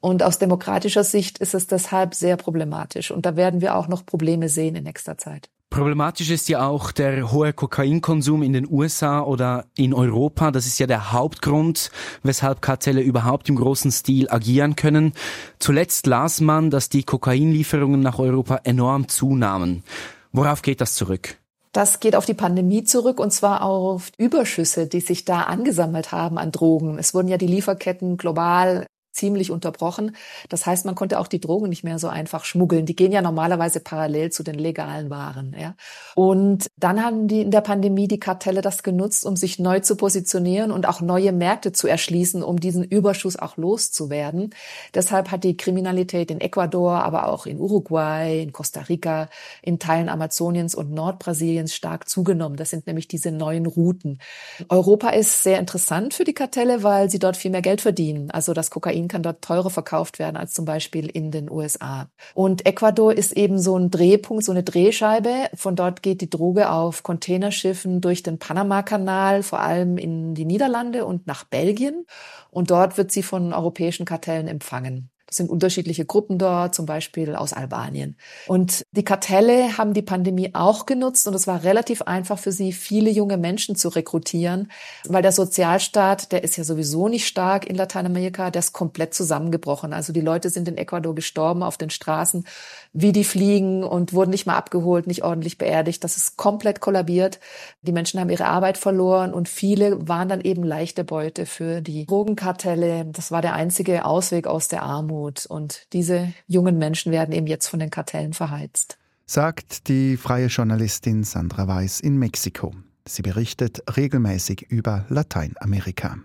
Und 0.00 0.22
aus 0.22 0.38
demokratischer 0.38 1.04
Sicht 1.04 1.38
ist 1.38 1.54
es 1.54 1.66
deshalb 1.66 2.14
sehr 2.14 2.36
problematisch. 2.36 3.10
Und 3.10 3.26
da 3.26 3.36
werden 3.36 3.60
wir 3.60 3.76
auch 3.76 3.88
noch 3.88 4.06
Probleme 4.06 4.48
sehen 4.48 4.76
in 4.76 4.84
nächster 4.84 5.18
Zeit. 5.18 5.50
Problematisch 5.70 6.30
ist 6.30 6.48
ja 6.48 6.66
auch 6.66 6.92
der 6.92 7.30
hohe 7.30 7.52
Kokainkonsum 7.52 8.42
in 8.42 8.54
den 8.54 8.66
USA 8.68 9.20
oder 9.20 9.66
in 9.76 9.92
Europa. 9.92 10.50
Das 10.50 10.66
ist 10.66 10.78
ja 10.78 10.86
der 10.86 11.12
Hauptgrund, 11.12 11.90
weshalb 12.22 12.62
Kartelle 12.62 13.02
überhaupt 13.02 13.48
im 13.48 13.56
großen 13.56 13.92
Stil 13.92 14.30
agieren 14.30 14.76
können. 14.76 15.12
Zuletzt 15.58 16.06
las 16.06 16.40
man, 16.40 16.70
dass 16.70 16.88
die 16.88 17.02
Kokainlieferungen 17.02 18.00
nach 18.00 18.18
Europa 18.18 18.60
enorm 18.64 19.08
zunahmen. 19.08 19.84
Worauf 20.32 20.62
geht 20.62 20.80
das 20.80 20.94
zurück? 20.94 21.36
Das 21.72 22.00
geht 22.00 22.16
auf 22.16 22.24
die 22.24 22.34
Pandemie 22.34 22.84
zurück 22.84 23.20
und 23.20 23.30
zwar 23.30 23.62
auf 23.62 24.10
Überschüsse, 24.16 24.86
die 24.86 25.00
sich 25.00 25.26
da 25.26 25.42
angesammelt 25.42 26.12
haben 26.12 26.38
an 26.38 26.50
Drogen. 26.50 26.98
Es 26.98 27.12
wurden 27.12 27.28
ja 27.28 27.36
die 27.36 27.46
Lieferketten 27.46 28.16
global 28.16 28.86
ziemlich 29.18 29.50
unterbrochen. 29.50 30.16
Das 30.48 30.64
heißt, 30.66 30.86
man 30.86 30.94
konnte 30.94 31.18
auch 31.18 31.26
die 31.26 31.40
Drogen 31.40 31.68
nicht 31.68 31.84
mehr 31.84 31.98
so 31.98 32.08
einfach 32.08 32.44
schmuggeln. 32.44 32.86
Die 32.86 32.96
gehen 32.96 33.12
ja 33.12 33.20
normalerweise 33.20 33.80
parallel 33.80 34.30
zu 34.30 34.42
den 34.42 34.54
legalen 34.54 35.10
Waren. 35.10 35.54
Ja. 35.58 35.74
Und 36.14 36.68
dann 36.76 37.02
haben 37.02 37.28
die 37.28 37.42
in 37.42 37.50
der 37.50 37.60
Pandemie 37.60 38.08
die 38.08 38.20
Kartelle 38.20 38.60
das 38.60 38.82
genutzt, 38.82 39.26
um 39.26 39.36
sich 39.36 39.58
neu 39.58 39.80
zu 39.80 39.96
positionieren 39.96 40.70
und 40.70 40.86
auch 40.86 41.00
neue 41.00 41.32
Märkte 41.32 41.72
zu 41.72 41.88
erschließen, 41.88 42.42
um 42.42 42.60
diesen 42.60 42.84
Überschuss 42.84 43.36
auch 43.36 43.56
loszuwerden. 43.56 44.54
Deshalb 44.94 45.30
hat 45.30 45.44
die 45.44 45.56
Kriminalität 45.56 46.30
in 46.30 46.40
Ecuador, 46.40 47.02
aber 47.02 47.28
auch 47.28 47.46
in 47.46 47.58
Uruguay, 47.58 48.42
in 48.42 48.52
Costa 48.52 48.82
Rica, 48.82 49.28
in 49.62 49.78
Teilen 49.78 50.08
Amazoniens 50.08 50.74
und 50.74 50.92
Nordbrasiliens 50.92 51.74
stark 51.74 52.08
zugenommen. 52.08 52.56
Das 52.56 52.70
sind 52.70 52.86
nämlich 52.86 53.08
diese 53.08 53.32
neuen 53.32 53.66
Routen. 53.66 54.20
Europa 54.68 55.10
ist 55.10 55.42
sehr 55.42 55.58
interessant 55.58 56.14
für 56.14 56.24
die 56.24 56.34
Kartelle, 56.34 56.82
weil 56.82 57.10
sie 57.10 57.18
dort 57.18 57.36
viel 57.36 57.50
mehr 57.50 57.62
Geld 57.62 57.80
verdienen. 57.80 58.30
Also 58.30 58.52
das 58.52 58.70
Kokain 58.70 59.07
kann 59.08 59.22
dort 59.22 59.42
teurer 59.42 59.70
verkauft 59.70 60.18
werden 60.18 60.36
als 60.36 60.52
zum 60.52 60.64
Beispiel 60.64 61.08
in 61.08 61.30
den 61.30 61.50
USA. 61.50 62.08
Und 62.34 62.66
Ecuador 62.66 63.12
ist 63.12 63.32
eben 63.32 63.58
so 63.58 63.76
ein 63.76 63.90
Drehpunkt, 63.90 64.44
so 64.44 64.52
eine 64.52 64.62
Drehscheibe. 64.62 65.48
Von 65.54 65.76
dort 65.76 66.02
geht 66.02 66.20
die 66.20 66.30
Droge 66.30 66.70
auf 66.70 67.02
Containerschiffen 67.02 68.00
durch 68.00 68.22
den 68.22 68.38
Panama-Kanal, 68.38 69.42
vor 69.42 69.60
allem 69.60 69.98
in 69.98 70.34
die 70.34 70.44
Niederlande 70.44 71.04
und 71.06 71.26
nach 71.26 71.44
Belgien. 71.44 72.06
Und 72.50 72.70
dort 72.70 72.96
wird 72.98 73.10
sie 73.10 73.22
von 73.22 73.52
europäischen 73.52 74.06
Kartellen 74.06 74.48
empfangen. 74.48 75.10
Das 75.28 75.36
sind 75.36 75.50
unterschiedliche 75.50 76.06
Gruppen 76.06 76.38
dort, 76.38 76.74
zum 76.74 76.86
Beispiel 76.86 77.36
aus 77.36 77.52
Albanien. 77.52 78.16
Und 78.46 78.86
die 78.92 79.04
Kartelle 79.04 79.76
haben 79.76 79.92
die 79.92 80.00
Pandemie 80.00 80.54
auch 80.54 80.86
genutzt 80.86 81.28
und 81.28 81.34
es 81.34 81.46
war 81.46 81.64
relativ 81.64 82.00
einfach 82.00 82.38
für 82.38 82.50
sie, 82.50 82.72
viele 82.72 83.10
junge 83.10 83.36
Menschen 83.36 83.76
zu 83.76 83.90
rekrutieren, 83.90 84.70
weil 85.04 85.20
der 85.20 85.32
Sozialstaat, 85.32 86.32
der 86.32 86.44
ist 86.44 86.56
ja 86.56 86.64
sowieso 86.64 87.08
nicht 87.08 87.26
stark 87.26 87.66
in 87.68 87.76
Lateinamerika, 87.76 88.50
der 88.50 88.60
ist 88.60 88.72
komplett 88.72 89.12
zusammengebrochen. 89.12 89.92
Also 89.92 90.14
die 90.14 90.22
Leute 90.22 90.48
sind 90.48 90.66
in 90.66 90.78
Ecuador 90.78 91.14
gestorben 91.14 91.62
auf 91.62 91.76
den 91.76 91.90
Straßen, 91.90 92.46
wie 92.94 93.12
die 93.12 93.24
fliegen 93.24 93.84
und 93.84 94.14
wurden 94.14 94.30
nicht 94.30 94.46
mal 94.46 94.56
abgeholt, 94.56 95.06
nicht 95.06 95.24
ordentlich 95.24 95.58
beerdigt. 95.58 96.02
Das 96.04 96.16
ist 96.16 96.38
komplett 96.38 96.80
kollabiert. 96.80 97.38
Die 97.82 97.92
Menschen 97.92 98.18
haben 98.18 98.30
ihre 98.30 98.46
Arbeit 98.46 98.78
verloren 98.78 99.34
und 99.34 99.46
viele 99.46 100.08
waren 100.08 100.30
dann 100.30 100.40
eben 100.40 100.62
leichte 100.62 101.04
Beute 101.04 101.44
für 101.44 101.82
die 101.82 102.06
Drogenkartelle. 102.06 103.04
Das 103.12 103.30
war 103.30 103.42
der 103.42 103.52
einzige 103.52 104.06
Ausweg 104.06 104.46
aus 104.46 104.68
der 104.68 104.84
Armut. 104.84 105.17
Armut. 105.18 105.46
Und 105.46 105.86
diese 105.92 106.32
jungen 106.46 106.78
Menschen 106.78 107.12
werden 107.12 107.34
eben 107.34 107.46
jetzt 107.46 107.68
von 107.68 107.80
den 107.80 107.90
Kartellen 107.90 108.32
verheizt. 108.32 108.98
Sagt 109.26 109.88
die 109.88 110.16
freie 110.16 110.46
Journalistin 110.46 111.24
Sandra 111.24 111.68
Weiß 111.68 112.00
in 112.00 112.16
Mexiko. 112.16 112.74
Sie 113.06 113.22
berichtet 113.22 113.82
regelmäßig 113.96 114.62
über 114.70 115.04
Lateinamerika. 115.08 116.18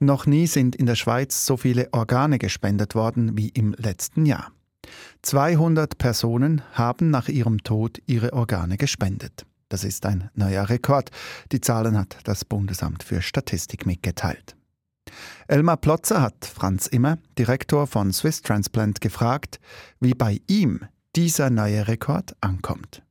Noch 0.00 0.26
nie 0.26 0.46
sind 0.46 0.76
in 0.76 0.86
der 0.86 0.96
Schweiz 0.96 1.46
so 1.46 1.56
viele 1.56 1.88
Organe 1.92 2.38
gespendet 2.38 2.94
worden 2.94 3.36
wie 3.36 3.48
im 3.48 3.74
letzten 3.78 4.26
Jahr. 4.26 4.50
200 5.22 5.96
Personen 5.96 6.62
haben 6.72 7.10
nach 7.10 7.28
ihrem 7.28 7.62
Tod 7.62 8.02
ihre 8.06 8.32
Organe 8.34 8.76
gespendet. 8.76 9.46
Das 9.70 9.82
ist 9.82 10.04
ein 10.04 10.30
neuer 10.34 10.68
Rekord. 10.68 11.10
Die 11.52 11.60
Zahlen 11.60 11.96
hat 11.96 12.18
das 12.24 12.44
Bundesamt 12.44 13.02
für 13.02 13.22
Statistik 13.22 13.86
mitgeteilt. 13.86 14.56
Elmar 15.46 15.76
Plotzer 15.76 16.20
hat 16.20 16.44
Franz 16.44 16.86
Immer, 16.86 17.18
Direktor 17.38 17.86
von 17.86 18.12
Swiss 18.12 18.42
Transplant, 18.42 19.00
gefragt, 19.00 19.60
wie 20.00 20.14
bei 20.14 20.40
ihm 20.46 20.80
dieser 21.14 21.50
neue 21.50 21.86
Rekord 21.86 22.34
ankommt. 22.40 23.03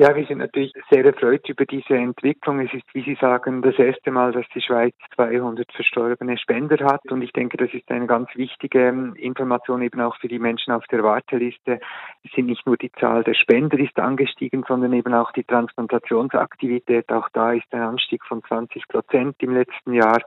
Ja, 0.00 0.16
wir 0.16 0.24
sind 0.24 0.38
natürlich 0.38 0.72
sehr 0.90 1.04
erfreut 1.04 1.46
über 1.46 1.66
diese 1.66 1.94
Entwicklung. 1.94 2.58
Es 2.60 2.72
ist, 2.72 2.86
wie 2.94 3.02
Sie 3.02 3.18
sagen, 3.20 3.60
das 3.60 3.78
erste 3.78 4.10
Mal, 4.10 4.32
dass 4.32 4.46
die 4.54 4.62
Schweiz 4.62 4.94
200 5.14 5.70
verstorbene 5.70 6.38
Spender 6.38 6.82
hat. 6.86 7.02
Und 7.10 7.20
ich 7.20 7.34
denke, 7.34 7.58
das 7.58 7.68
ist 7.74 7.90
eine 7.90 8.06
ganz 8.06 8.30
wichtige 8.34 8.88
ähm, 8.88 9.14
Information 9.16 9.82
eben 9.82 10.00
auch 10.00 10.16
für 10.16 10.28
die 10.28 10.38
Menschen 10.38 10.72
auf 10.72 10.86
der 10.86 11.02
Warteliste. 11.02 11.80
Es 12.24 12.32
sind 12.34 12.46
nicht 12.46 12.64
nur 12.64 12.78
die 12.78 12.90
Zahl 12.92 13.24
der 13.24 13.34
Spender 13.34 13.78
ist 13.78 13.98
angestiegen, 13.98 14.64
sondern 14.66 14.94
eben 14.94 15.12
auch 15.12 15.32
die 15.32 15.44
Transplantationsaktivität. 15.44 17.12
Auch 17.12 17.28
da 17.34 17.52
ist 17.52 17.70
ein 17.70 17.82
Anstieg 17.82 18.24
von 18.24 18.42
20 18.42 18.88
Prozent 18.88 19.36
im 19.40 19.52
letzten 19.52 19.92
Jahr, 19.92 20.22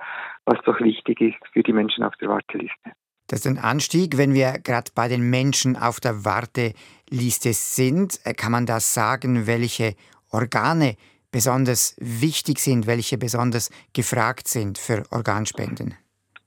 was 0.46 0.62
doch 0.66 0.80
wichtig 0.82 1.20
ist 1.20 1.48
für 1.52 1.64
die 1.64 1.74
Menschen 1.74 2.04
auf 2.04 2.16
der 2.18 2.30
Warteliste. 2.30 2.92
Das 3.34 3.40
ist 3.40 3.48
ein 3.48 3.58
Anstieg, 3.58 4.18
wenn 4.18 4.36
wir 4.36 4.60
gerade 4.60 4.92
bei 4.94 5.08
den 5.08 5.28
Menschen 5.28 5.76
auf 5.76 6.00
der 6.00 6.24
Warteliste 6.24 7.52
sind. 7.54 8.20
Äh, 8.26 8.36
kann 8.36 8.52
man 8.52 8.68
das 8.68 8.94
sagen, 8.94 9.48
welche 9.48 9.96
Organe 10.30 10.98
besonders 11.32 11.96
wichtig 11.98 12.60
sind, 12.60 12.86
welche 12.86 13.18
besonders 13.18 13.72
gefragt 13.92 14.48
sind 14.48 14.78
für 14.78 15.04
Organspenden? 15.10 15.96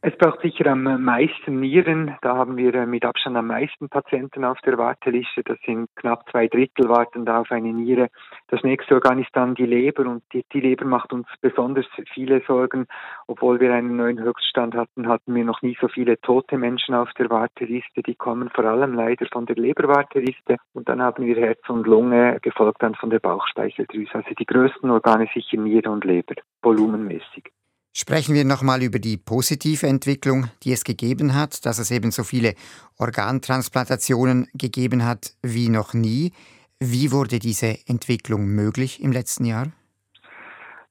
Es 0.03 0.17
braucht 0.19 0.41
sicher 0.43 0.67
am 0.67 1.03
meisten 1.03 1.59
Nieren. 1.59 2.17
Da 2.21 2.37
haben 2.37 2.57
wir 2.59 2.75
äh, 2.75 2.87
mit 2.87 3.05
Abstand 3.05 3.37
am 3.37 3.47
meisten 3.47 3.89
Patienten 3.89 4.45
auf 4.45 4.61
der 4.61 4.77
Warteliste. 4.77 5.43
Das 5.43 5.59
sind 5.65 5.89
knapp 5.97 6.31
zwei 6.31 6.49
Drittel 6.49 6.89
warten 6.89 7.25
da 7.25 7.41
auf 7.41 7.51
eine 7.51 7.73
Niere. 7.73 8.09
Das 8.49 8.63
nächste 8.63 8.95
Organ 8.95 9.21
ist 9.21 9.31
dann 9.33 9.55
die 9.55 9.65
Leber 9.65 10.07
und 10.07 10.23
die, 10.33 10.45
die 10.53 10.61
Leber 10.61 10.85
macht 10.85 11.13
uns 11.15 11.27
besonders 11.41 11.87
viele 12.13 12.43
Sorgen. 12.47 12.87
Obwohl 13.27 13.59
wir 13.59 13.73
einen 13.73 13.97
neuen 13.97 14.21
Höchststand 14.21 14.75
hatten, 14.75 15.09
hatten 15.09 15.35
wir 15.35 15.45
noch 15.45 15.63
nie 15.63 15.77
so 15.81 15.89
viele 15.89 16.21
tote 16.21 16.59
Menschen 16.59 16.95
auf 16.95 17.11
der 17.15 17.31
Warteliste. 17.31 18.03
Die 18.03 18.15
kommen 18.15 18.51
vor 18.51 18.67
allem 18.67 18.95
leider 18.95 19.27
von 19.33 19.47
der 19.47 19.57
Leberwarteliste. 19.57 20.59
Und 20.75 20.91
dann 20.91 21.03
haben 21.03 21.25
wir 21.25 21.37
Herz 21.37 21.69
und 21.69 21.87
Lunge, 21.87 22.39
gefolgt 22.43 22.83
dann 22.83 22.95
von 22.95 23.09
der 23.11 23.21
Bauchspeicheldrüse. 23.21 24.15
Also 24.15 24.35
die 24.39 24.47
größten 24.47 24.91
Organe 24.91 25.27
sicher 25.33 25.57
Niere 25.57 25.91
und 25.91 26.05
Leber, 26.05 26.35
volumenmäßig. 26.63 27.56
Sprechen 27.99 28.35
wir 28.35 28.45
nochmal 28.45 28.83
über 28.83 28.99
die 28.99 29.17
positive 29.17 29.87
Entwicklung, 29.87 30.51
die 30.63 30.73
es 30.73 30.85
gegeben 30.85 31.35
hat, 31.35 31.65
dass 31.65 31.79
es 31.79 31.91
eben 31.91 32.11
so 32.11 32.25
viele 32.25 32.53
Organtransplantationen 32.99 34.49
gegeben 34.53 35.07
hat 35.07 35.33
wie 35.43 35.71
noch 35.71 35.95
nie. 35.95 36.33
Wie 36.79 37.11
wurde 37.11 37.39
diese 37.39 37.79
Entwicklung 37.89 38.49
möglich 38.49 39.03
im 39.03 39.13
letzten 39.13 39.47
Jahr? 39.47 39.69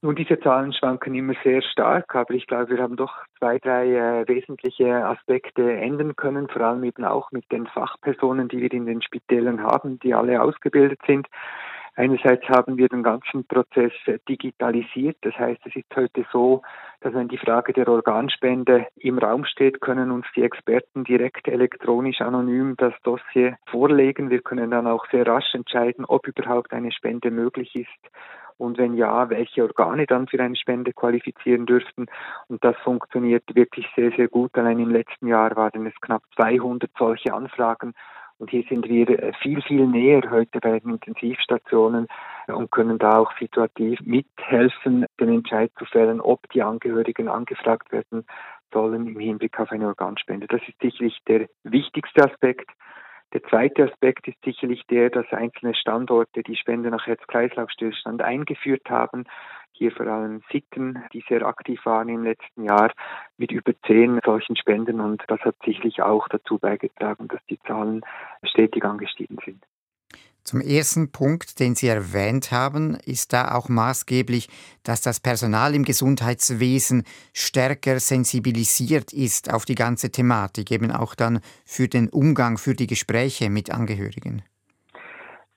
Nun, 0.02 0.16
diese 0.16 0.40
Zahlen 0.40 0.74
schwanken 0.74 1.14
immer 1.14 1.36
sehr 1.44 1.62
stark, 1.62 2.16
aber 2.16 2.34
ich 2.34 2.48
glaube, 2.48 2.72
wir 2.72 2.82
haben 2.82 2.96
doch 2.96 3.14
zwei, 3.38 3.60
drei 3.60 3.86
äh, 3.86 4.28
wesentliche 4.28 5.06
Aspekte 5.06 5.74
ändern 5.74 6.16
können, 6.16 6.48
vor 6.48 6.64
allem 6.64 6.84
eben 6.86 7.06
auch 7.06 7.32
mit 7.32 7.52
den 7.52 7.68
Fachpersonen, 7.68 8.48
die 8.48 8.62
wir 8.62 8.74
in 8.74 8.88
den 8.88 9.04
Spitälern 9.04 9.62
haben, 9.62 10.00
die 10.00 10.16
alle 10.16 10.42
ausgebildet 10.42 11.02
sind. 11.06 11.28
Einerseits 11.98 12.48
haben 12.50 12.78
wir 12.78 12.90
den 12.90 13.04
ganzen 13.04 13.46
Prozess 13.46 13.94
digitalisiert. 14.28 15.18
Das 15.22 15.34
heißt, 15.36 15.62
es 15.66 15.76
ist 15.76 15.96
heute 15.96 16.26
so, 16.32 16.62
dass 17.00 17.14
wenn 17.14 17.30
die 17.30 17.38
Frage 17.38 17.72
der 17.72 17.88
Organspende 17.88 18.88
im 18.98 19.18
Raum 19.18 19.46
steht, 19.46 19.80
können 19.80 20.12
uns 20.12 20.26
die 20.36 20.44
Experten 20.44 21.06
direkt 21.06 21.48
elektronisch 21.48 22.20
anonym 22.20 22.76
das 22.78 22.94
Dossier 23.04 23.58
vorlegen. 23.68 24.30
Wir 24.30 24.42
können 24.42 24.72
dann 24.72 24.88
auch 24.88 25.06
sehr 25.10 25.26
rasch 25.26 25.54
entscheiden, 25.54 26.04
ob 26.04 26.28
überhaupt 26.28 26.74
eine 26.74 26.92
Spende 26.92 27.32
möglich 27.32 27.74
ist 27.76 28.12
und 28.58 28.78
wenn 28.78 28.94
ja, 28.94 29.30
welche 29.30 29.64
Organe 29.64 30.06
dann 30.06 30.28
für 30.28 30.42
eine 30.42 30.56
Spende 30.56 30.94
qualifizieren 30.94 31.66
dürften. 31.66 32.06
Und 32.48 32.64
das 32.64 32.76
funktioniert 32.84 33.44
wirklich 33.54 33.86
sehr, 33.96 34.12
sehr 34.12 34.28
gut. 34.28 34.58
Allein 34.58 34.80
im 34.80 34.90
letzten 34.90 35.28
Jahr 35.28 35.56
waren 35.56 35.86
es 35.86 35.94
knapp 36.02 36.24
200 36.36 36.90
solche 36.98 37.34
Anfragen 37.34 37.94
und 38.38 38.50
hier 38.50 38.64
sind 38.70 38.88
wir 38.88 39.10
äh, 39.10 39.34
viel, 39.42 39.62
viel 39.62 39.88
näher 39.88 40.22
heute 40.30 40.60
bei 40.60 40.80
den 40.80 40.92
Intensivstationen 40.92 42.08
äh, 42.48 42.52
und 42.52 42.72
können 42.72 42.98
da 42.98 43.20
auch 43.20 43.32
situativ 43.40 44.00
mithelfen, 44.02 45.06
den 45.20 45.30
Entscheid 45.30 45.72
zu 45.78 45.86
fällen, 45.86 46.20
ob 46.20 46.50
die 46.50 46.64
Angehörigen 46.64 47.30
angefragt 47.30 47.92
werden 47.92 48.26
sollen 48.74 49.08
im 49.08 49.20
Hinblick 49.20 49.60
auf 49.60 49.72
eine 49.72 49.88
Organspende. 49.88 50.48
Das 50.48 50.62
ist 50.68 50.80
sicherlich 50.82 51.18
der 51.28 51.48
wichtigste 51.64 52.26
Aspekt. 52.30 52.70
Der 53.36 53.44
zweite 53.44 53.92
Aspekt 53.92 54.30
ist 54.30 54.42
sicherlich 54.46 54.88
der, 54.90 55.10
dass 55.10 55.30
einzelne 55.34 55.76
Standorte 55.76 56.42
die 56.42 56.56
Spende 56.56 56.90
nach 56.90 57.06
Herz-Kreislauf-Stillstand 57.06 58.22
eingeführt 58.22 58.90
haben 58.90 59.26
hier 59.74 59.92
vor 59.92 60.08
allem 60.08 60.42
Sitten, 60.54 61.04
die 61.12 61.22
sehr 61.28 61.46
aktiv 61.46 61.86
waren 61.86 62.08
im 62.08 62.24
letzten 62.24 62.64
Jahr 62.64 62.94
mit 63.38 63.52
über 63.52 63.74
zehn 63.86 64.22
solchen 64.24 64.56
Spenden 64.56 65.02
und 65.02 65.22
das 65.28 65.42
hat 65.42 65.56
sicherlich 65.66 66.02
auch 66.02 66.30
dazu 66.30 66.60
beigetragen, 66.60 67.28
dass 67.28 67.46
die 67.50 67.60
Zahlen 67.68 68.06
stetig 68.44 68.86
angestiegen 68.86 69.38
sind. 69.44 69.62
Zum 70.46 70.62
ersten 70.62 71.12
Punkt, 71.12 71.60
den 71.60 71.74
Sie 71.74 71.88
erwähnt 71.88 72.52
haben, 72.52 72.94
ist 73.06 73.34
da 73.34 73.56
auch 73.56 73.68
maßgeblich, 73.68 74.48
dass 74.84 75.02
das 75.02 75.20
Personal 75.20 75.74
im 75.74 75.84
Gesundheitswesen 75.84 77.04
stärker 77.34 78.00
sensibilisiert 78.00 79.12
ist 79.12 79.52
auf 79.52 79.66
die 79.66 79.74
ganze 79.74 80.12
Thematik, 80.12 80.70
eben 80.70 80.92
auch 80.92 81.16
dann 81.16 81.40
für 81.66 81.88
den 81.88 82.10
Umgang, 82.10 82.60
für 82.60 82.76
die 82.76 82.86
Gespräche 82.86 83.50
mit 83.50 83.72
Angehörigen. 83.72 84.44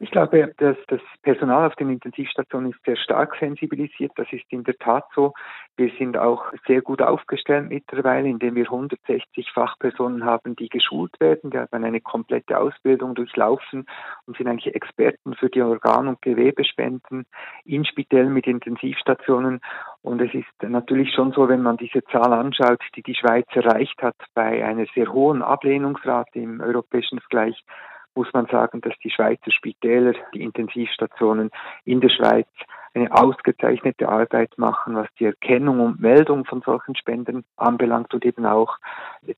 Ich 0.01 0.13
glaube, 0.13 0.55
dass 0.59 0.77
das 0.87 1.01
Personal 1.23 1.67
auf 1.67 1.75
den 1.75 1.91
Intensivstationen 1.91 2.71
ist 2.71 2.85
sehr 2.85 2.97
stark 2.97 3.35
sensibilisiert. 3.41 4.13
Das 4.15 4.29
ist 4.31 4.45
in 4.51 4.63
der 4.63 4.77
Tat 4.77 5.05
so. 5.13 5.33
Wir 5.77 5.91
sind 5.99 6.17
auch 6.17 6.45
sehr 6.69 6.83
gut 6.83 7.03
aufgestellt 7.03 7.69
mittlerweile, 7.69 8.29
indem 8.29 8.55
wir 8.55 8.67
160 8.67 9.51
Fachpersonen 9.53 10.25
haben, 10.25 10.55
die 10.55 10.69
geschult 10.69 11.19
werden. 11.19 11.51
Die 11.51 11.59
haben 11.59 11.83
eine 11.83 12.01
komplette 12.01 12.59
Ausbildung 12.59 13.17
durchlaufen 13.17 13.87
und 14.27 14.37
sind 14.37 14.47
eigentlich 14.47 14.73
Experten 14.73 15.35
für 15.35 15.49
die 15.49 15.63
Organ- 15.63 16.07
und 16.07 16.23
Gewebespenden 16.23 17.27
in 17.65 17.85
Spitällen 17.85 18.33
mit 18.33 18.47
Intensivstationen. 18.47 19.61
Und 20.03 20.23
es 20.23 20.33
ist 20.33 20.47
natürlich 20.63 21.13
schon 21.13 21.33
so, 21.33 21.49
wenn 21.49 21.63
man 21.63 21.77
diese 21.77 22.05
Zahl 22.05 22.33
anschaut, 22.33 22.81
die 22.95 23.03
die 23.03 23.17
Schweiz 23.17 23.47
erreicht 23.51 24.01
hat 24.01 24.17
bei 24.35 24.65
einer 24.65 24.87
sehr 24.95 25.13
hohen 25.13 25.43
Ablehnungsrate 25.43 26.39
im 26.39 26.61
europäischen 26.61 27.19
Vergleich, 27.19 27.65
muss 28.19 28.33
man 28.33 28.47
sagen, 28.47 28.81
dass 28.81 28.95
die 29.05 29.11
Schweizer 29.11 29.53
Spitäler, 29.53 30.13
die 30.35 30.43
Intensivstationen 30.43 31.51
in 31.85 32.01
der 32.01 32.09
Schweiz 32.09 32.49
eine 32.95 33.13
ausgezeichnete 33.13 34.09
Arbeit 34.09 34.59
machen, 34.59 34.97
was 34.97 35.07
die 35.21 35.27
Erkennung 35.27 35.79
und 35.79 36.01
Meldung 36.01 36.45
von 36.45 36.63
solchen 36.63 36.97
Spenden 36.97 37.45
anbelangt 37.57 38.13
und 38.13 38.25
eben 38.25 38.45
auch 38.45 38.77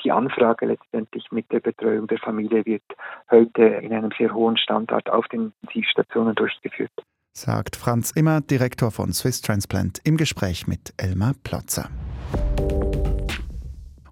die 0.03 0.12
Anfrage 0.12 0.64
letztendlich 0.64 1.31
mit 1.31 1.53
der 1.53 1.61
Betreuung 1.61 2.07
der 2.07 2.19
Familie 2.19 2.64
wird 2.64 2.83
heute 3.31 3.62
in 3.62 3.93
einem 3.93 4.12
sehr 4.16 4.33
hohen 4.33 4.57
Standard 4.57 5.11
auf 5.11 5.29
den 5.29 5.53
Intensivstationen 5.61 6.35
durchgeführt. 6.35 6.93
Sagt 7.33 7.77
Franz 7.77 8.12
Immer, 8.12 8.40
Direktor 8.40 8.90
von 8.90 9.12
Swiss 9.12 9.43
Transplant, 9.43 10.01
im 10.05 10.16
Gespräch 10.16 10.66
mit 10.66 10.95
Elmar 10.97 11.35
Plotzer. 11.45 11.90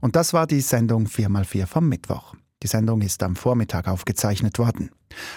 Und 0.00 0.14
das 0.14 0.34
war 0.34 0.46
die 0.46 0.60
Sendung 0.60 1.06
4x4 1.06 1.66
vom 1.66 1.88
Mittwoch. 1.88 2.34
Die 2.62 2.66
Sendung 2.66 3.02
ist 3.02 3.22
am 3.22 3.36
Vormittag 3.36 3.86
aufgezeichnet 3.86 4.58
worden. 4.58 4.90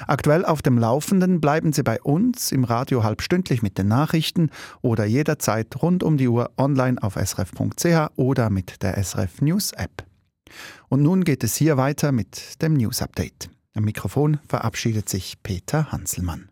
Aktuell 0.08 0.44
auf 0.44 0.62
dem 0.62 0.78
Laufenden 0.78 1.40
bleiben 1.40 1.72
Sie 1.72 1.84
bei 1.84 2.02
uns 2.02 2.52
im 2.52 2.64
Radio 2.64 3.04
halbstündlich 3.04 3.62
mit 3.62 3.78
den 3.78 3.88
Nachrichten 3.88 4.50
oder 4.82 5.06
jederzeit 5.06 5.82
rund 5.82 6.04
um 6.04 6.18
die 6.18 6.28
Uhr 6.28 6.52
online 6.58 7.02
auf 7.02 7.14
srf.ch 7.14 8.10
oder 8.16 8.50
mit 8.50 8.82
der 8.82 9.02
SRF 9.02 9.42
News 9.42 9.72
App. 9.74 10.04
Und 10.90 11.04
nun 11.04 11.24
geht 11.24 11.44
es 11.44 11.56
hier 11.56 11.78
weiter 11.78 12.12
mit 12.12 12.62
dem 12.62 12.74
News 12.74 13.02
Update. 13.02 13.50
Am 13.74 13.84
Mikrofon 13.84 14.40
verabschiedet 14.48 15.08
sich 15.08 15.42
Peter 15.44 15.92
Hanselmann. 15.92 16.50